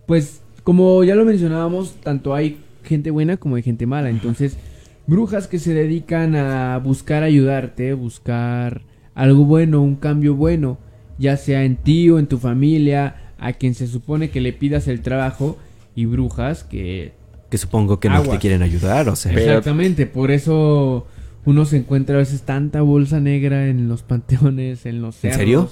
[0.06, 4.08] Pues como ya lo mencionábamos, tanto hay gente buena como hay gente mala.
[4.08, 4.56] Entonces,
[5.06, 8.82] brujas que se dedican a buscar ayudarte, buscar
[9.14, 10.78] algo bueno, un cambio bueno,
[11.18, 14.88] ya sea en ti o en tu familia, a quien se supone que le pidas
[14.88, 15.58] el trabajo,
[15.94, 17.12] y brujas que
[17.50, 19.32] Que supongo que no te quieren ayudar, o sea.
[19.32, 21.06] Exactamente, por eso
[21.44, 25.70] uno se encuentra a veces tanta bolsa negra en los panteones, en los ¿En serio?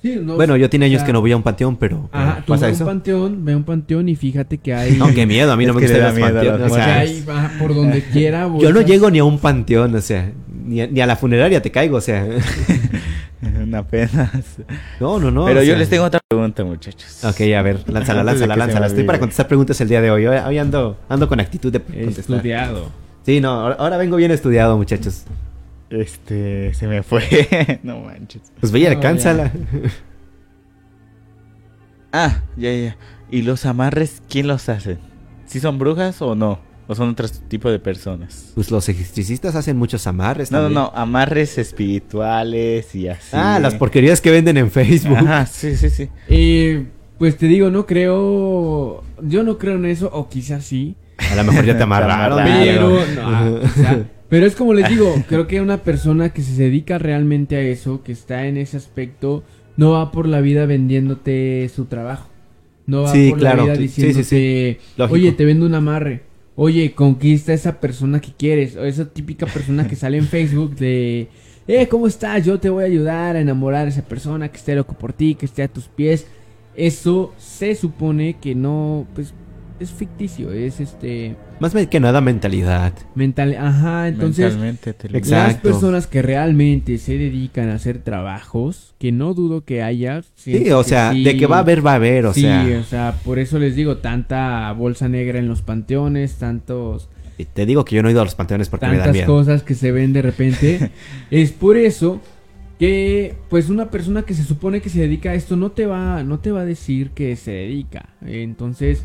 [0.00, 2.42] Sí, no, bueno, yo tiene o años que no voy a un panteón, pero Ajá,
[2.46, 2.84] tú ¿pasa ve a eso?
[2.84, 4.92] un panteón, ve a un panteón y fíjate que hay...
[4.92, 6.60] No, qué miedo, a mí Es no me gustan los panteones.
[6.60, 8.48] o que sea, hay ajá, por donde quiera.
[8.60, 10.30] yo no llego ni a un panteón, o sea,
[10.64, 12.26] ni a, ni a la funeraria te caigo, o sea.
[13.62, 14.30] Una pena.
[15.00, 15.44] No, no, no.
[15.46, 17.24] Pero o yo les tengo otra pregunta, muchachos.
[17.24, 18.86] Ok, a ver, lánzala, lánzala, lánzala.
[18.86, 20.26] Estoy para contestar preguntas el día de hoy.
[20.26, 22.36] Hoy, hoy ando, ando con actitud de contestar.
[22.36, 22.90] Estudiado.
[23.24, 25.24] Sí, no, ahora, ahora vengo bien estudiado, muchachos.
[25.90, 27.80] Este, se me fue.
[27.82, 28.52] no manches.
[28.60, 29.52] Pues ve y alcánzala.
[32.12, 32.96] Ah, ya, ya.
[33.30, 34.98] ¿Y los amarres quién los hace?
[35.46, 36.60] ¿Sí son brujas o no?
[36.86, 38.52] ¿O son otro tipo de personas?
[38.54, 40.50] Pues los electricistas hacen muchos amarres.
[40.50, 40.82] No, no, también.
[40.84, 40.92] no.
[40.94, 43.30] Amarres espirituales y así.
[43.36, 45.18] Ah, las porquerías que venden en Facebook.
[45.18, 46.08] Ajá, sí, sí, sí.
[46.28, 46.86] Eh,
[47.18, 49.04] pues te digo, no creo...
[49.22, 50.96] Yo no creo en eso, o quizás sí.
[51.30, 52.42] A lo mejor ya te amarraron.
[52.44, 53.98] Pero, no, quizá.
[54.28, 58.02] Pero es como les digo, creo que una persona que se dedica realmente a eso,
[58.02, 59.42] que está en ese aspecto,
[59.76, 62.28] no va por la vida vendiéndote su trabajo.
[62.86, 63.66] No va Sí, por claro.
[63.66, 64.06] la vida Sí, sí, sí.
[64.36, 65.14] diciéndote, Lógico.
[65.14, 66.22] oye, te vendo un amarre.
[66.56, 68.76] Oye, conquista a esa persona que quieres.
[68.76, 71.28] O esa típica persona que sale en Facebook de,
[71.68, 72.44] eh, ¿cómo estás?
[72.44, 75.34] Yo te voy a ayudar a enamorar a esa persona que esté loco por ti,
[75.36, 76.26] que esté a tus pies.
[76.76, 79.32] Eso se supone que no, pues,
[79.80, 81.36] es ficticio, es este...
[81.60, 82.92] Más que nada mentalidad.
[83.14, 85.52] Mental, ajá, entonces Mentalmente te lo- Exacto.
[85.52, 90.22] las personas que realmente se dedican a hacer trabajos, que no dudo que haya.
[90.34, 91.24] Sí, o sea, sí.
[91.24, 92.66] de que va a haber, va a haber, o sí, sea.
[92.80, 97.66] o sea, por eso les digo, tanta bolsa negra en los panteones, tantos, y Te
[97.66, 99.26] digo que yo no he ido a los panteones porque me da tantas miedo.
[99.26, 100.90] cosas que se ven de repente.
[101.30, 102.20] es por eso
[102.80, 106.24] que, pues, una persona que se supone que se dedica a esto no te va,
[106.24, 108.08] no te va a decir que se dedica.
[108.26, 109.04] Entonces,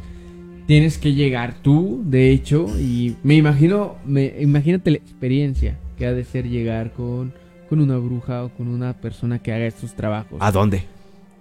[0.65, 6.13] tienes que llegar tú, de hecho, y me imagino, me, imagínate la experiencia que ha
[6.13, 7.33] de ser llegar con,
[7.69, 10.37] con una bruja o con una persona que haga estos trabajos.
[10.39, 10.83] ¿A dónde?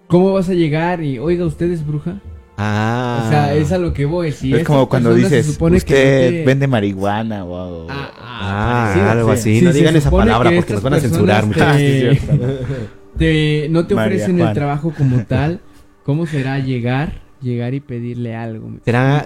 [0.08, 2.20] ¿Cómo vas a llegar y, oiga, usted es bruja?
[2.58, 3.22] Ah.
[3.26, 4.30] O sea, es a lo que voy.
[4.30, 7.86] Si es como cuando dices, supone que usted no te- vende marihuana o algo.
[7.90, 8.10] Ah,
[8.44, 9.38] Ah, parecido, algo sí.
[9.38, 9.58] así.
[9.60, 12.20] Sí, no digan esa palabra que porque nos van a censurar, te-
[13.16, 15.60] te- no te ofrecen el trabajo como tal.
[16.04, 18.68] ¿Cómo será llegar, llegar y pedirle algo?
[18.68, 19.24] ¿Me Será,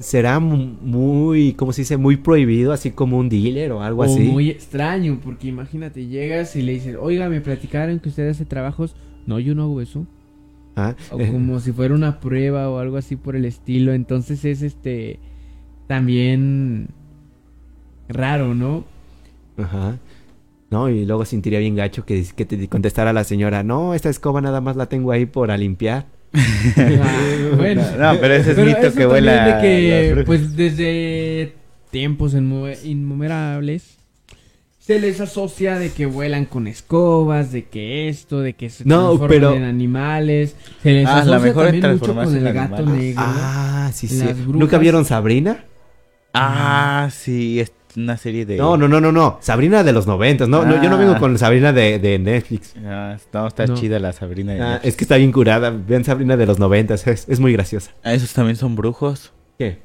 [0.00, 1.96] será mu- muy, ¿cómo se dice?
[1.96, 4.20] Muy prohibido, así como un dealer o algo o así.
[4.20, 8.94] muy extraño, porque imagínate, llegas y le dices, oiga, me platicaron que usted hace trabajos.
[9.26, 10.06] No, yo no hago eso.
[10.76, 13.92] Ah, O eh, como si fuera una prueba o algo así por el estilo.
[13.92, 15.20] Entonces es este
[15.86, 16.88] también
[18.08, 18.84] raro, ¿no?
[19.56, 19.98] Ajá.
[20.70, 24.40] No, y luego sentiría bien gacho que, que te contestara la señora, no, esta escoba
[24.40, 26.06] nada más la tengo ahí por a limpiar.
[26.34, 27.20] Ah,
[27.56, 29.56] bueno, No, pero ese es Pero mito eso que vuela.
[29.58, 31.54] de que, pues desde
[31.90, 32.34] tiempos
[32.84, 33.98] innumerables
[34.78, 39.00] se les asocia de que vuelan con escobas, de que esto, de que se No,
[39.16, 40.56] transforman pero- en animales.
[40.82, 43.00] Se les Ah, la asocia mejor en también mucho con el gato animales.
[43.00, 43.22] negro.
[43.24, 44.24] Ah, sí, sí.
[44.48, 45.64] ¿Nunca vieron Sabrina?
[46.34, 47.60] Ah, sí.
[47.60, 48.56] es- una serie de...
[48.56, 49.38] No, no, no, no, no.
[49.40, 50.48] Sabrina de los noventas.
[50.48, 51.18] No, no, yo no vengo Ah.
[51.18, 52.74] con Sabrina de, de Netflix.
[52.84, 53.74] Ah, no, está No.
[53.74, 54.52] chida la Sabrina.
[54.54, 54.88] de Ah, Netflix.
[54.88, 55.70] es que está bien curada.
[55.70, 57.06] Vean Sabrina de los noventas.
[57.06, 57.90] Es, es muy graciosa.
[58.02, 59.32] Ah, esos también son brujos.
[59.58, 59.80] ¿Qué?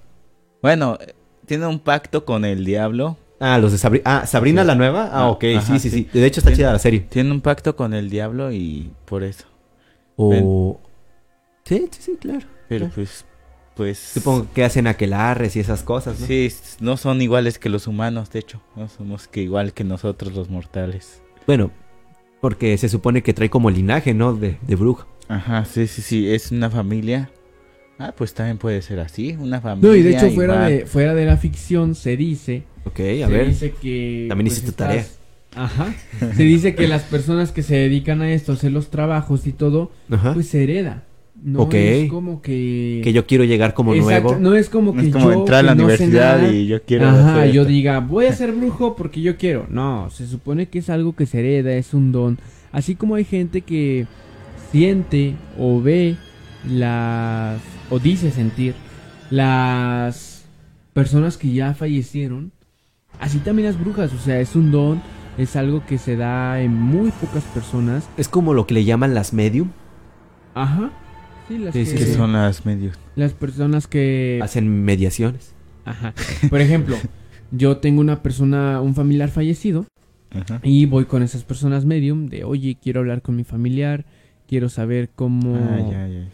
[0.62, 1.14] Bueno, eh,
[1.46, 3.18] tiene un pacto con el diablo.
[3.40, 4.04] Ah, los de Sabrina.
[4.06, 4.68] Ah, ¿Sabrina Sí.
[4.68, 5.04] la nueva?
[5.12, 5.44] Ah, Ah, ok.
[5.58, 6.20] ajá, sí, sí, sí, sí.
[6.20, 7.02] De hecho está chida la serie.
[7.02, 9.46] Tiene un pacto con el diablo y por eso.
[10.16, 10.80] O...
[11.64, 12.46] Sí, sí, sí, claro.
[12.70, 13.26] Pero pues,
[13.78, 13.98] pues...
[14.00, 16.28] Supongo que hacen aquelarres y esas cosas, ¿no?
[16.28, 18.62] Sí, no son iguales que los humanos, de hecho.
[18.76, 21.22] No somos que igual que nosotros los mortales.
[21.46, 21.72] Bueno,
[22.42, 24.34] porque se supone que trae como linaje, ¿no?
[24.34, 25.08] De, de bruja.
[25.30, 26.30] Ajá, sí, sí, sí.
[26.30, 27.30] Es una familia.
[28.00, 29.36] Ah, pues también puede ser así.
[29.40, 29.90] Una familia.
[29.90, 30.72] No, y de hecho fuera igual.
[30.72, 32.64] de, fuera de la ficción se dice...
[32.86, 33.48] Ok, se a ver.
[33.48, 34.26] dice que...
[34.26, 35.06] pues, También hiciste tarea.
[35.56, 35.94] Ajá.
[36.36, 39.54] Se dice que las personas que se dedican a esto, a hacer los trabajos y
[39.54, 40.34] todo, Ajá.
[40.36, 41.04] pues se hereda.
[41.44, 43.02] No es como que...
[43.04, 44.42] que yo quiero llegar como Exacto, nuevo.
[44.42, 46.52] No es como No que es como yo, entrar a la que no sé universidad
[46.52, 47.08] y yo quiero.
[47.08, 47.72] Ajá, hacer yo esto.
[47.72, 49.68] diga, voy a ser brujo porque yo quiero.
[49.70, 52.40] No, se supone que es algo que se hereda, es un don.
[52.72, 54.08] Así como hay gente que
[54.72, 56.18] siente o ve
[56.68, 57.62] las...
[57.90, 58.74] o dice sentir
[59.30, 60.46] las
[60.94, 62.52] personas que ya fallecieron.
[63.20, 65.02] Así también las brujas, o sea, es un don,
[65.38, 68.10] es algo que se da en muy pocas personas.
[68.18, 69.70] Es como lo que le llaman las medium.
[70.54, 70.92] Ajá.
[71.48, 72.14] Sí, las Sí, que, sí, Que sí.
[72.14, 72.98] son las medios.
[73.16, 75.54] las personas que Hacen mediaciones.
[75.86, 76.14] Ajá.
[76.50, 76.98] Por ejemplo,
[77.52, 79.86] yo tengo una persona, un familiar fallecido,
[80.32, 80.60] Ajá.
[80.64, 84.06] y voy con esas personas medium de, oye, quiero hablar con mi familiar,
[84.48, 86.28] quiero saber cómo, Ah, ya, ya.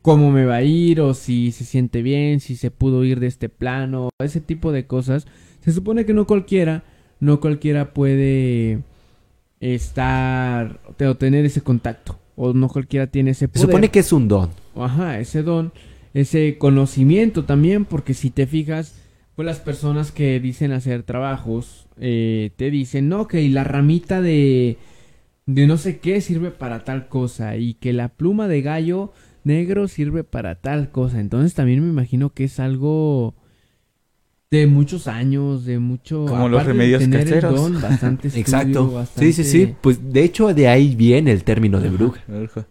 [0.00, 3.26] cómo me va a ir, o si se siente bien, si se pudo ir de
[3.26, 5.26] este plano, ese tipo de cosas.
[5.60, 6.82] Se supone que no cualquiera,
[7.20, 8.82] no cualquiera puede
[9.60, 13.66] estar o tener ese contacto, o no cualquiera tiene ese Se poder.
[13.66, 14.50] supone que es un don.
[14.76, 15.72] Ajá, ese don,
[16.14, 18.94] ese conocimiento también, porque si te fijas,
[19.36, 24.78] pues las personas que dicen hacer trabajos, eh, te dicen, no, que la ramita de,
[25.46, 29.12] de no sé qué sirve para tal cosa, y que la pluma de gallo
[29.44, 31.20] negro sirve para tal cosa.
[31.20, 33.34] Entonces también me imagino que es algo
[34.52, 36.26] de muchos años, de mucho...
[36.26, 39.06] Como los aparte de remedios tener el don, bastante estudio, Exacto.
[39.18, 39.74] Sí, sí, sí.
[39.80, 42.22] Pues de hecho de ahí viene el término de bruja.
[42.28, 42.66] bruja.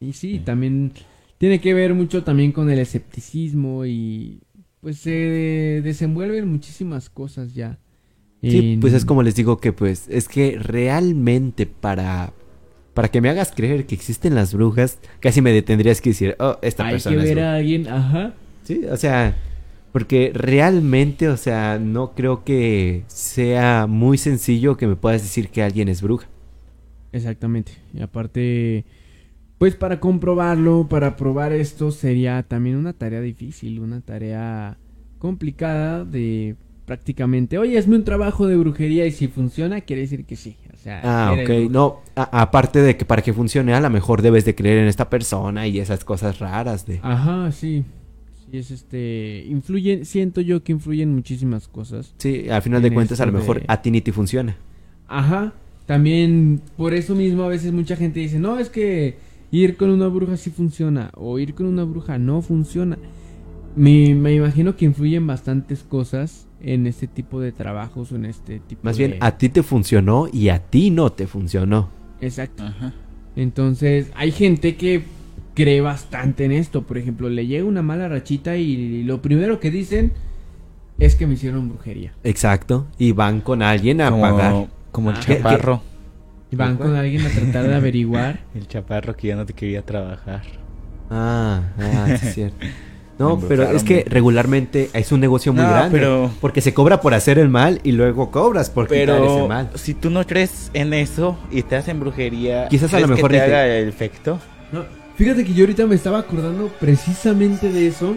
[0.00, 0.92] Y sí, también
[1.38, 4.40] tiene que ver mucho también con el escepticismo y
[4.80, 7.78] pues se desenvuelven muchísimas cosas ya.
[8.42, 12.32] Sí, en- pues es como les digo que pues es que realmente para
[12.94, 16.56] para que me hagas creer que existen las brujas, casi me detendrías que decir, oh,
[16.62, 17.52] esta hay que persona es ver bruja.
[17.52, 18.34] a alguien, ajá.
[18.62, 19.34] Sí, o sea,
[19.94, 25.62] porque realmente, o sea, no creo que sea muy sencillo que me puedas decir que
[25.62, 26.26] alguien es bruja.
[27.12, 27.74] Exactamente.
[27.92, 28.86] Y aparte,
[29.56, 34.78] pues para comprobarlo, para probar esto sería también una tarea difícil, una tarea
[35.20, 40.34] complicada de prácticamente, oye, hazme un trabajo de brujería y si funciona, quiere decir que
[40.34, 40.56] sí.
[40.72, 41.70] O sea, Ah, ok.
[41.70, 45.08] No, aparte de que para que funcione, a lo mejor debes de creer en esta
[45.08, 46.98] persona y esas cosas raras de...
[47.00, 47.84] Ajá, sí.
[48.54, 49.44] Sí, es este.
[49.48, 52.14] Influyen, siento yo que influyen muchísimas cosas.
[52.18, 54.56] Sí, al final de En cuentas, a lo mejor de- a ti ni te funciona.
[55.08, 55.52] Ajá.
[55.86, 59.16] También, por eso mismo, a veces mucha gente dice: No, es que
[59.50, 61.10] ir con una bruja sí funciona.
[61.14, 62.96] O ir con una bruja no funciona.
[63.76, 68.60] Me, me imagino que influyen bastantes cosas en este tipo de trabajos o en este
[68.60, 69.08] tipo Más de...
[69.08, 71.90] bien, a ti te funcionó y a ti no te funcionó.
[72.20, 72.62] Exacto.
[72.62, 72.94] Ajá.
[73.34, 75.02] Entonces, hay gente que
[75.54, 76.82] cree bastante en esto.
[76.82, 80.12] Por ejemplo, le llega una mala rachita y lo primero que dicen
[80.98, 82.12] es que me hicieron brujería.
[82.24, 82.86] Exacto.
[82.98, 84.66] Y van con alguien a Como, pagar.
[84.92, 85.20] como el Ah.
[85.26, 85.82] ¿Qué- chaparro.
[86.50, 88.40] Y van con alguien a tratar de averiguar.
[88.54, 90.42] El chaparro que ya no te quería trabajar.
[91.10, 92.66] Ah, ah, sí es cierto.
[93.18, 95.90] No, pero es que regularmente es un negocio muy No, grande.
[95.98, 99.48] pero- Porque se cobra por hacer el mal y luego cobras por quitar ese Pero
[99.48, 99.70] mal.
[99.74, 103.30] si tú no crees en eso y te hacen brujería, Quizás a lo ¿crees mejor
[103.30, 104.38] que te ni te- haga el efecto.
[104.72, 104.84] No,
[105.16, 108.16] fíjate que yo ahorita me estaba acordando precisamente de eso.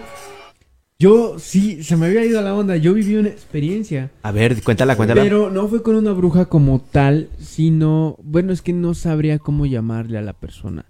[0.99, 2.75] Yo sí, se me había ido la onda.
[2.75, 4.09] Yo viví una experiencia.
[4.23, 5.21] A ver, cuéntala, cuéntala.
[5.21, 9.67] Pero no fue con una bruja como tal, sino, bueno, es que no sabría cómo
[9.67, 10.85] llamarle a la persona.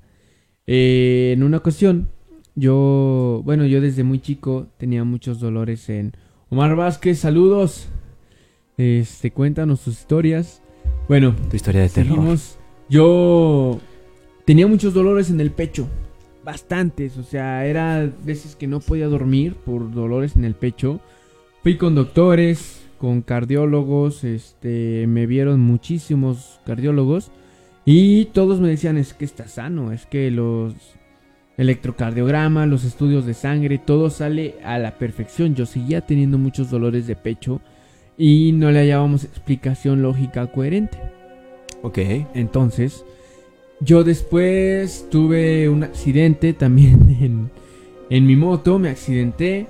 [0.66, 2.10] Eh, en una ocasión,
[2.56, 6.14] yo, bueno, yo desde muy chico tenía muchos dolores en
[6.50, 7.88] Omar Vázquez, saludos.
[8.78, 10.62] Este, cuéntanos tus historias.
[11.10, 12.16] Bueno, Tu historia de terror.
[12.16, 12.58] seguimos.
[12.90, 13.82] Yo
[14.48, 15.90] tenía muchos dolores en el pecho,
[16.46, 21.02] bastantes, o sea, era veces que no podía dormir por dolores en el pecho.
[21.64, 27.30] Fui con doctores, con cardiólogos, este, me vieron muchísimos cardiólogos
[27.84, 30.74] y todos me decían es que está sano, es que los
[31.58, 35.56] electrocardiogramas, los estudios de sangre, todo sale a la perfección.
[35.56, 37.60] Yo seguía teniendo muchos dolores de pecho
[38.18, 40.98] y no le hallábamos explicación lógica coherente.
[41.82, 41.98] Ok.
[42.34, 43.04] Entonces,
[43.80, 47.52] yo después tuve un accidente también en,
[48.10, 49.68] en mi moto, me accidenté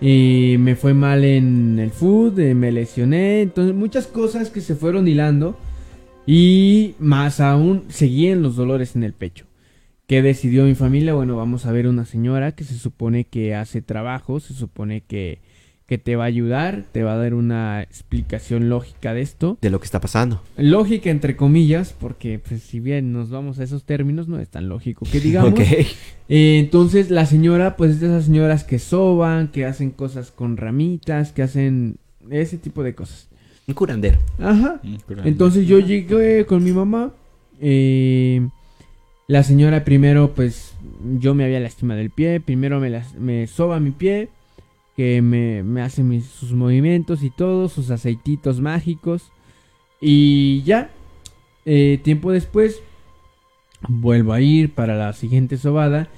[0.00, 4.74] y me fue mal en el food, eh, me lesioné, entonces muchas cosas que se
[4.74, 5.56] fueron hilando
[6.26, 9.46] y más aún seguían los dolores en el pecho.
[10.06, 11.14] ¿Qué decidió mi familia?
[11.14, 15.40] Bueno, vamos a ver una señora que se supone que hace trabajo, se supone que
[15.92, 19.58] que te va a ayudar, te va a dar una explicación lógica de esto.
[19.60, 20.40] De lo que está pasando.
[20.56, 24.70] Lógica entre comillas, porque pues, si bien nos vamos a esos términos, no es tan
[24.70, 25.52] lógico que digamos.
[26.28, 30.56] Eh, entonces la señora, pues es de esas señoras que soban, que hacen cosas con
[30.56, 31.98] ramitas, que hacen
[32.30, 33.28] ese tipo de cosas.
[33.66, 34.18] Un curandero.
[34.38, 34.80] Ajá.
[35.24, 37.12] Entonces yo llegué con mi mamá.
[37.60, 38.48] Eh,
[39.26, 40.72] la señora primero, pues
[41.18, 42.40] yo me había lastimado el pie.
[42.40, 44.30] Primero me, me soba mi pie
[44.96, 49.30] que me, me hace sus movimientos y todo, sus aceititos mágicos.
[50.00, 50.90] Y ya,
[51.64, 52.82] eh, tiempo después,
[53.88, 56.08] vuelvo a ir para la siguiente sobada.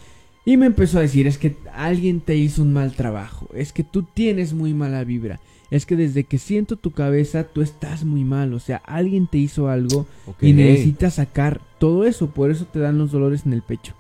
[0.45, 3.83] Y me empezó a decir, es que alguien te hizo un mal trabajo, es que
[3.83, 8.25] tú tienes muy mala vibra, es que desde que siento tu cabeza tú estás muy
[8.25, 10.07] mal, o sea, alguien te hizo algo
[10.43, 13.95] y necesitas sacar todo eso, por eso te dan los dolores en el pecho.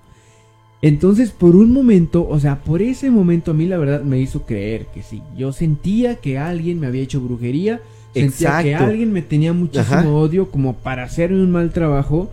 [0.85, 4.43] Entonces, por un momento, o sea, por ese momento a mí la verdad me hizo
[4.43, 5.22] creer que sí.
[5.35, 7.80] Yo sentía que alguien me había hecho brujería,
[8.12, 12.28] sentía que alguien me tenía muchísimo odio como para hacerme un mal trabajo.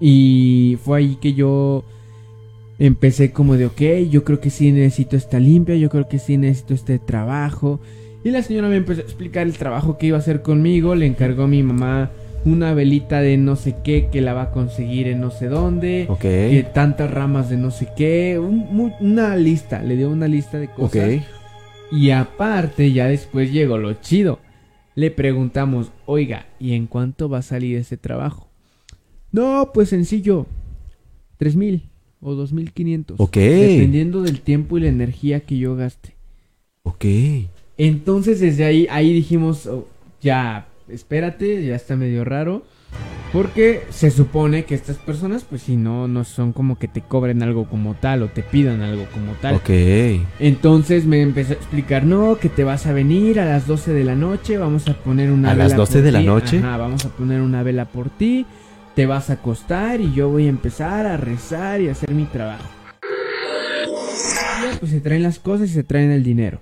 [0.00, 1.84] Y fue ahí que yo
[2.78, 6.38] empecé como de, ok, yo creo que sí necesito esta limpia, yo creo que sí
[6.38, 7.80] necesito este trabajo.
[8.24, 11.04] Y la señora me empezó a explicar el trabajo que iba a hacer conmigo, le
[11.04, 12.10] encargó a mi mamá
[12.44, 16.08] una velita de no sé qué que la va a conseguir en no sé dónde,
[16.20, 21.22] que tantas ramas de no sé qué, una lista, le dio una lista de cosas.
[21.90, 24.40] Y aparte, ya después llegó lo chido.
[24.96, 28.48] Le preguntamos, oiga, ¿y en cuánto va a salir ese trabajo?
[29.32, 30.46] No, pues sencillo,
[31.36, 31.90] tres mil
[32.20, 33.18] o dos mil quinientos.
[33.18, 33.36] Ok.
[33.36, 36.14] Dependiendo del tiempo y la energía que yo gaste.
[36.84, 37.04] Ok.
[37.76, 39.88] Entonces desde ahí, ahí dijimos, oh,
[40.20, 42.64] ya, espérate, ya está medio raro.
[43.32, 47.42] Porque se supone que estas personas, pues si no, no son como que te cobren
[47.42, 49.56] algo como tal o te pidan algo como tal.
[49.56, 49.70] Ok.
[50.38, 54.04] Entonces me empezó a explicar, no, que te vas a venir a las 12 de
[54.04, 55.64] la noche, vamos a poner una vela.
[55.64, 56.58] ¿A las 12 de la noche?
[56.58, 58.46] Ajá, vamos a poner una vela por ti,
[58.94, 62.26] te vas a acostar y yo voy a empezar a rezar y a hacer mi
[62.26, 62.62] trabajo.
[64.72, 66.60] Y pues se traen las cosas y se traen el dinero.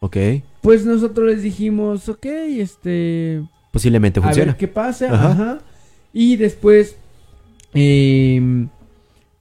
[0.00, 0.16] Ok.
[0.62, 3.42] Pues nosotros les dijimos, ok, este...
[3.72, 4.50] Posiblemente funciona.
[4.50, 5.58] A ver qué pasa, ajá.
[6.12, 6.96] Y después,
[7.74, 8.66] eh,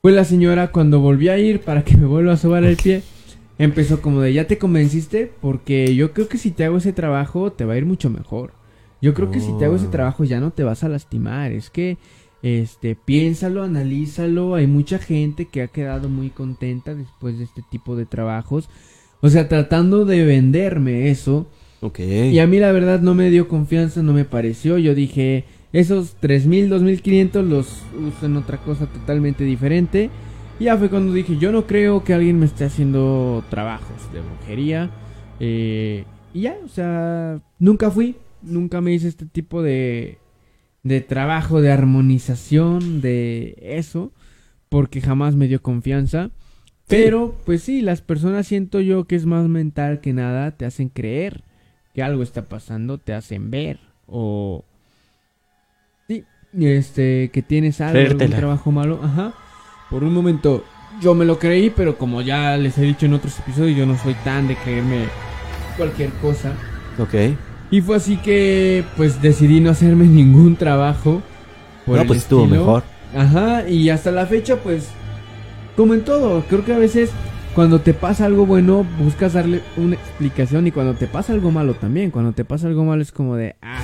[0.01, 3.01] pues la señora cuando volví a ir para que me vuelva a sobar el pie,
[3.57, 5.31] empezó como de, ¿ya te convenciste?
[5.41, 8.51] Porque yo creo que si te hago ese trabajo te va a ir mucho mejor.
[9.01, 9.91] Yo creo que si te hago ese oh.
[9.91, 11.51] trabajo ya no te vas a lastimar.
[11.51, 11.97] Es que,
[12.41, 14.55] este, piénsalo, analízalo.
[14.55, 18.69] Hay mucha gente que ha quedado muy contenta después de este tipo de trabajos.
[19.21, 21.47] O sea, tratando de venderme eso.
[21.81, 21.99] Ok.
[21.99, 24.77] Y a mí la verdad no me dio confianza, no me pareció.
[24.77, 27.67] Yo dije, esos 3000, 2500 los
[28.07, 30.09] uso en otra cosa totalmente diferente.
[30.59, 34.21] Y ya fue cuando dije, yo no creo que alguien me esté haciendo trabajos de
[34.21, 34.89] brujería.
[35.39, 40.17] Eh, y ya, o sea, nunca fui, nunca me hice este tipo de,
[40.83, 44.11] de trabajo, de armonización, de eso,
[44.69, 46.31] porque jamás me dio confianza.
[46.87, 50.89] Pero, pues sí, las personas siento yo que es más mental que nada, te hacen
[50.89, 51.41] creer
[51.93, 54.63] que algo está pasando, te hacen ver o
[56.07, 56.23] sí,
[56.59, 59.33] este que tienes algo, un trabajo malo, ajá.
[59.89, 60.63] Por un momento
[61.01, 63.97] yo me lo creí, pero como ya les he dicho en otros episodios, yo no
[63.97, 65.05] soy tan de creerme
[65.77, 66.53] cualquier cosa.
[66.99, 67.13] Ok.
[67.71, 71.21] Y fue así que pues decidí no hacerme ningún trabajo.
[71.85, 72.83] Por no, pues estuvo mejor.
[73.15, 74.89] Ajá, y hasta la fecha pues
[75.75, 77.11] como en todo, creo que a veces
[77.53, 81.73] cuando te pasa algo bueno buscas darle una explicación y cuando te pasa algo malo
[81.73, 83.81] también, cuando te pasa algo malo es como de, ah,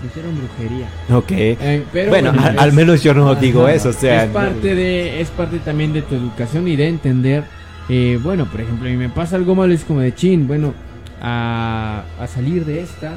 [0.00, 0.88] me hicieron brujería.
[1.12, 1.30] Ok.
[1.32, 4.24] Eh, pero bueno, al, menos yo no digo eso, o sea.
[4.24, 7.44] Es parte, de, es parte también de tu educación y de entender,
[7.88, 10.72] eh, bueno, por ejemplo, a mí me pasa algo malo es como de chin, bueno,
[11.20, 13.14] a, a salir de esta,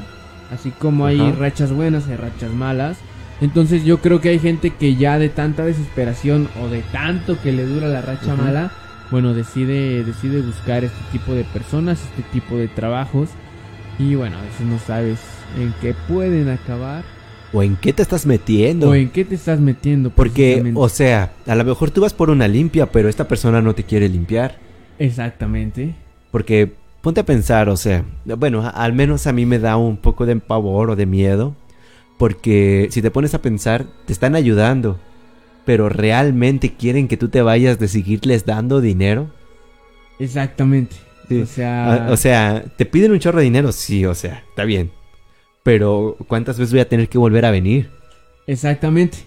[0.51, 2.97] así como hay rachas buenas, hay rachas malas
[3.41, 7.51] entonces yo creo que hay gente que ya de tanta desesperación o de tanto que
[7.51, 8.71] le dura la racha mala,
[9.11, 13.29] bueno, decide, decide buscar este tipo de personas, este tipo de trabajos.
[13.99, 15.19] Y bueno, a veces no sabes
[15.59, 17.03] en qué pueden acabar.
[17.51, 18.89] O en qué te estás metiendo.
[18.89, 20.09] O en qué te estás metiendo.
[20.09, 23.75] Porque, o sea, a lo mejor tú vas por una limpia, pero esta persona no
[23.75, 24.57] te quiere limpiar.
[24.97, 25.93] Exactamente.
[26.31, 30.25] Porque ponte a pensar, o sea, bueno, al menos a mí me da un poco
[30.25, 31.55] de pavor o de miedo,
[32.17, 34.99] porque si te pones a pensar, te están ayudando,
[35.65, 39.31] pero realmente quieren que tú te vayas de seguirles dando dinero.
[40.19, 40.95] Exactamente.
[41.41, 44.91] O sea, o sea, te piden un chorro de dinero, sí, o sea, está bien.
[45.63, 47.89] Pero ¿cuántas veces voy a tener que volver a venir?
[48.45, 49.19] Exactamente.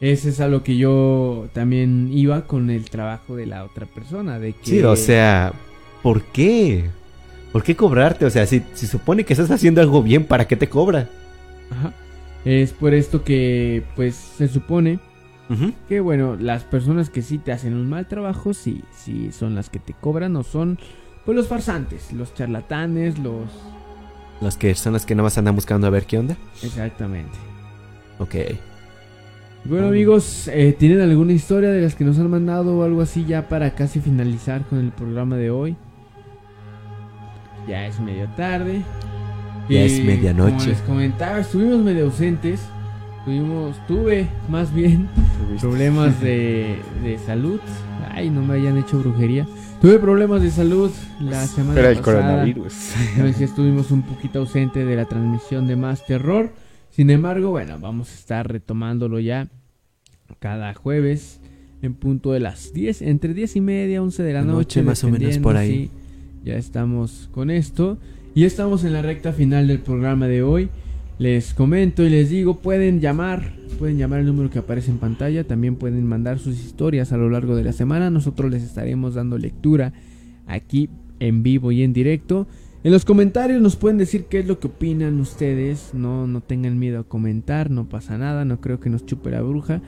[0.00, 4.38] Ese es a lo que yo también iba con el trabajo de la otra persona,
[4.38, 5.52] de que Sí, o sea,
[6.02, 6.90] ¿por qué?
[7.52, 8.24] ¿Por qué cobrarte?
[8.24, 11.08] O sea, si, si supone que estás haciendo algo bien, ¿para qué te cobra?
[11.70, 11.94] Ajá.
[12.44, 14.98] Es por esto que, pues, se supone
[15.88, 19.70] que, bueno, las personas que sí te hacen un mal trabajo, sí, sí son las
[19.70, 20.78] que te cobran o son,
[21.24, 23.48] pues, los farsantes, los charlatanes, los...
[24.40, 26.36] Los que son las que nada más andan buscando a ver qué onda.
[26.62, 27.38] Exactamente.
[28.18, 28.34] Ok.
[29.66, 33.24] Bueno amigos, eh, ¿tienen alguna historia de las que nos han mandado o algo así
[33.24, 35.76] ya para casi finalizar con el programa de hoy?
[37.66, 38.82] Ya es medio tarde.
[39.68, 40.56] Ya es medianoche.
[40.56, 42.60] Como les comentaba, estuvimos medio ausentes.
[43.24, 45.08] Tuvimos, tuve más bien
[45.60, 47.60] problemas de, de salud.
[48.10, 49.46] Ay, no me hayan hecho brujería.
[49.80, 50.90] Tuve problemas de salud
[51.20, 52.74] la semana Era el coronavirus.
[53.40, 56.52] estuvimos un poquito ausente de la transmisión de Más Terror.
[56.90, 59.48] Sin embargo, bueno, vamos a estar retomándolo ya
[60.38, 61.40] cada jueves
[61.82, 64.82] en punto de las 10, entre 10 y media, 11 de la noche.
[64.82, 65.90] más o menos por ahí.
[66.44, 67.98] ya estamos con esto.
[68.36, 70.68] Y estamos en la recta final del programa de hoy.
[71.20, 75.44] Les comento y les digo, pueden llamar, pueden llamar el número que aparece en pantalla,
[75.44, 78.10] también pueden mandar sus historias a lo largo de la semana.
[78.10, 79.92] Nosotros les estaremos dando lectura
[80.48, 82.48] aquí en vivo y en directo.
[82.82, 85.94] En los comentarios nos pueden decir qué es lo que opinan ustedes.
[85.94, 88.44] No, no tengan miedo a comentar, no pasa nada.
[88.44, 89.80] No creo que nos chupe la bruja.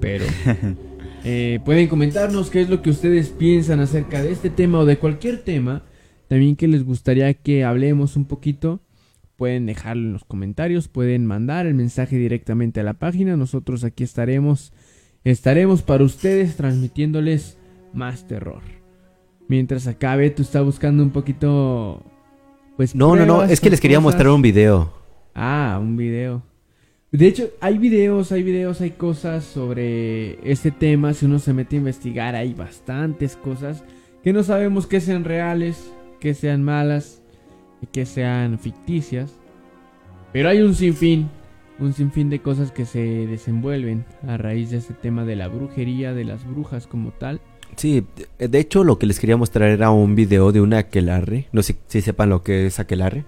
[0.00, 0.26] Pero
[1.24, 4.98] eh, pueden comentarnos qué es lo que ustedes piensan acerca de este tema o de
[4.98, 5.82] cualquier tema.
[6.28, 8.80] También que les gustaría que hablemos un poquito.
[9.36, 13.36] Pueden dejarlo en los comentarios, pueden mandar el mensaje directamente a la página.
[13.36, 14.72] Nosotros aquí estaremos,
[15.24, 17.58] estaremos para ustedes transmitiéndoles
[17.92, 18.62] más terror.
[19.48, 22.02] Mientras acá Beto está buscando un poquito
[22.76, 24.92] pues no, no, no, es que les quería mostrar un video.
[25.34, 26.42] Ah, un video.
[27.10, 31.14] De hecho, hay videos, hay videos, hay cosas sobre este tema.
[31.14, 33.82] Si uno se mete a investigar, hay bastantes cosas
[34.22, 37.22] que no sabemos que sean reales, que sean malas
[37.80, 39.38] y que sean ficticias.
[40.32, 41.28] Pero hay un sinfín,
[41.78, 46.14] un sinfín de cosas que se desenvuelven a raíz de este tema de la brujería,
[46.14, 47.40] de las brujas como tal.
[47.76, 48.06] Sí,
[48.38, 51.48] de hecho lo que les quería mostrar era un video de una aquelarre.
[51.52, 53.24] No sé si sepan lo que es aquelarre.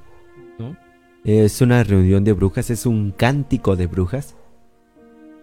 [0.59, 0.77] ¿No?
[1.25, 4.37] Es una reunión de brujas, es un cántico de brujas.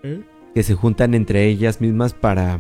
[0.03, 0.21] ¿Eh?
[0.53, 2.59] Que se juntan entre ellas mismas para...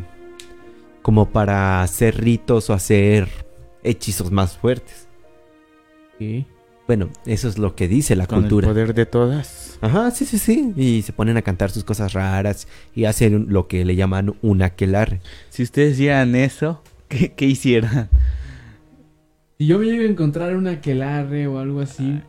[1.01, 3.44] Como para hacer ritos o hacer
[3.85, 5.07] hechizos más fuertes.
[6.19, 6.45] ¿Sí?
[6.87, 8.67] Bueno, eso es lo que dice la cultura.
[8.67, 9.79] El poder de todas.
[9.81, 10.73] Ajá, sí, sí, sí.
[10.75, 14.61] Y se ponen a cantar sus cosas raras y hacen lo que le llaman un
[14.61, 15.19] aquelarre.
[15.49, 18.09] Si ustedes hicieran eso, ¿qué, qué hicieran?
[19.57, 22.21] Si yo me llego a encontrar un aquelarre o algo así,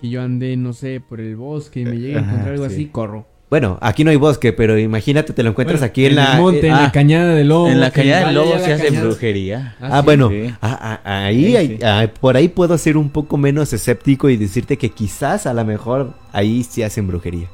[0.00, 2.86] que yo ande, no sé, por el bosque y me llegue a encontrar algo así,
[2.86, 3.28] corro.
[3.52, 6.36] Bueno, aquí no hay bosque, pero imagínate, te lo encuentras aquí en, la...
[6.36, 7.68] El monte, en la ah, cañada del lobo.
[7.68, 9.76] En la cañada del lobo se hace brujería.
[9.78, 10.30] Ah, ah bueno,
[10.62, 11.78] ah, ahí,
[12.18, 16.14] por ahí puedo ser un poco menos escéptico y decirte que quizás a lo mejor
[16.32, 17.48] ahí sí hacen brujería.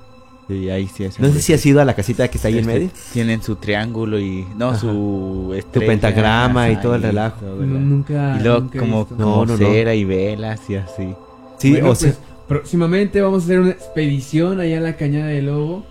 [0.47, 2.59] Sí, ahí sí hacen No sé si has ido a la casita que está ahí
[2.59, 2.91] en medio.
[3.13, 4.47] Tienen su triángulo y...
[4.57, 5.61] No, su...
[5.73, 7.45] tu pentagrama y todo el relajo.
[7.45, 8.37] nunca...
[8.39, 8.71] Y luego
[9.17, 11.13] como, cera y velas y así.
[11.59, 12.13] Sí, o sea...
[12.13, 15.87] Pues, Próximamente vamos a hacer una expedición allá en la cañada del lobo.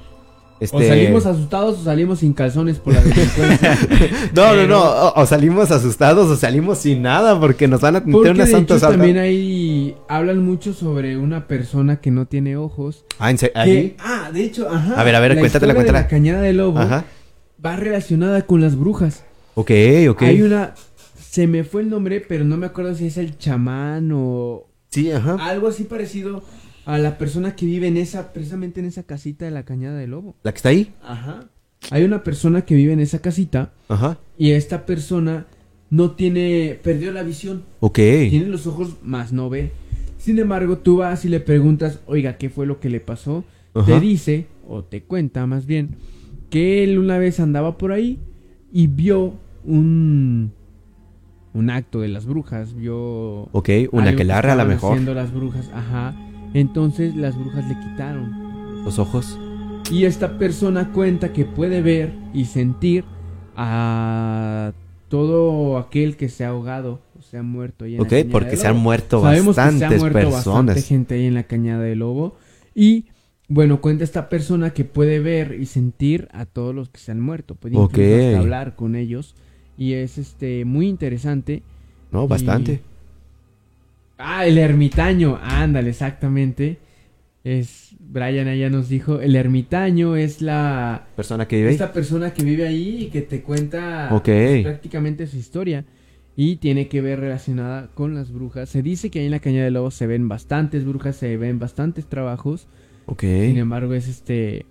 [0.59, 3.77] O este, salimos asustados o salimos sin calzones por la delincuencia.
[4.35, 5.09] no, no, no.
[5.11, 9.19] O, salimos asustados o salimos sin nada porque nos van a meter una santa También
[9.19, 13.05] ahí hablan mucho sobre una persona que no tiene ojos.
[13.19, 13.95] Ah, ¿en ¿ahí?
[13.99, 14.99] ah, de hecho, ajá.
[14.99, 17.05] A ver, a ver, cuéntate la De la cañada del lobo ajá.
[17.63, 19.25] va relacionada con las brujas.
[19.53, 19.69] Ok,
[20.09, 20.23] ok.
[20.23, 20.73] Hay una.
[21.19, 25.11] Se me fue el nombre, pero no me acuerdo si es el chamán o Sí,
[25.11, 25.35] ajá.
[25.39, 26.43] Algo así parecido
[26.85, 30.11] a la persona que vive en esa, precisamente en esa casita de la Cañada del
[30.11, 30.35] Lobo.
[30.43, 30.93] ¿La que está ahí?
[31.03, 31.49] Ajá.
[31.91, 33.73] Hay una persona que vive en esa casita.
[33.89, 34.17] Ajá.
[34.37, 35.47] Y esta persona
[35.89, 37.63] no tiene, perdió la visión.
[37.79, 37.95] Ok.
[37.95, 39.71] Tiene los ojos, más no ve.
[40.17, 43.43] Sin embargo, tú vas y le preguntas, oiga, ¿qué fue lo que le pasó?
[43.85, 45.97] Te dice, o te cuenta más bien,
[46.49, 48.17] que él una vez andaba por ahí
[48.73, 50.51] y vio un
[51.57, 53.49] un acto de las brujas, vio...
[53.51, 54.91] Ok, una que larga a la mejor.
[54.91, 56.13] Haciendo las brujas, ajá.
[56.53, 58.83] Entonces las brujas le quitaron.
[58.85, 59.37] Los ojos.
[59.91, 63.05] Y esta persona cuenta que puede ver y sentir
[63.55, 64.71] a
[65.09, 67.01] todo aquel que se ha ahogado.
[67.17, 69.55] O se han muerto ahí en Ok, la Cañada porque del se han muerto Sabemos
[69.55, 70.45] que se ha bastantes muerto personas.
[70.45, 72.35] bastante gente ahí en la Cañada del Lobo.
[72.75, 73.05] Y
[73.49, 77.19] bueno, cuenta esta persona que puede ver y sentir a todos los que se han
[77.21, 77.55] muerto.
[77.55, 78.25] Puede incluso Ok.
[78.27, 79.35] hasta hablar con ellos.
[79.77, 81.61] Y es este muy interesante.
[82.11, 82.81] No, bastante.
[84.17, 85.39] Ah, el ermitaño.
[85.41, 86.77] Ándale, exactamente.
[87.43, 87.95] Es.
[87.99, 89.19] Brian allá nos dijo.
[89.19, 91.07] El ermitaño es la.
[91.15, 91.73] Persona que vive ahí.
[91.73, 95.85] Esta persona que vive ahí y que te cuenta pues, prácticamente su historia.
[96.35, 98.69] Y tiene que ver relacionada con las brujas.
[98.69, 101.57] Se dice que ahí en la Cañada de Lobos se ven bastantes brujas, se ven
[101.57, 102.67] bastantes trabajos.
[103.07, 103.21] Ok.
[103.21, 104.65] Sin embargo, es este.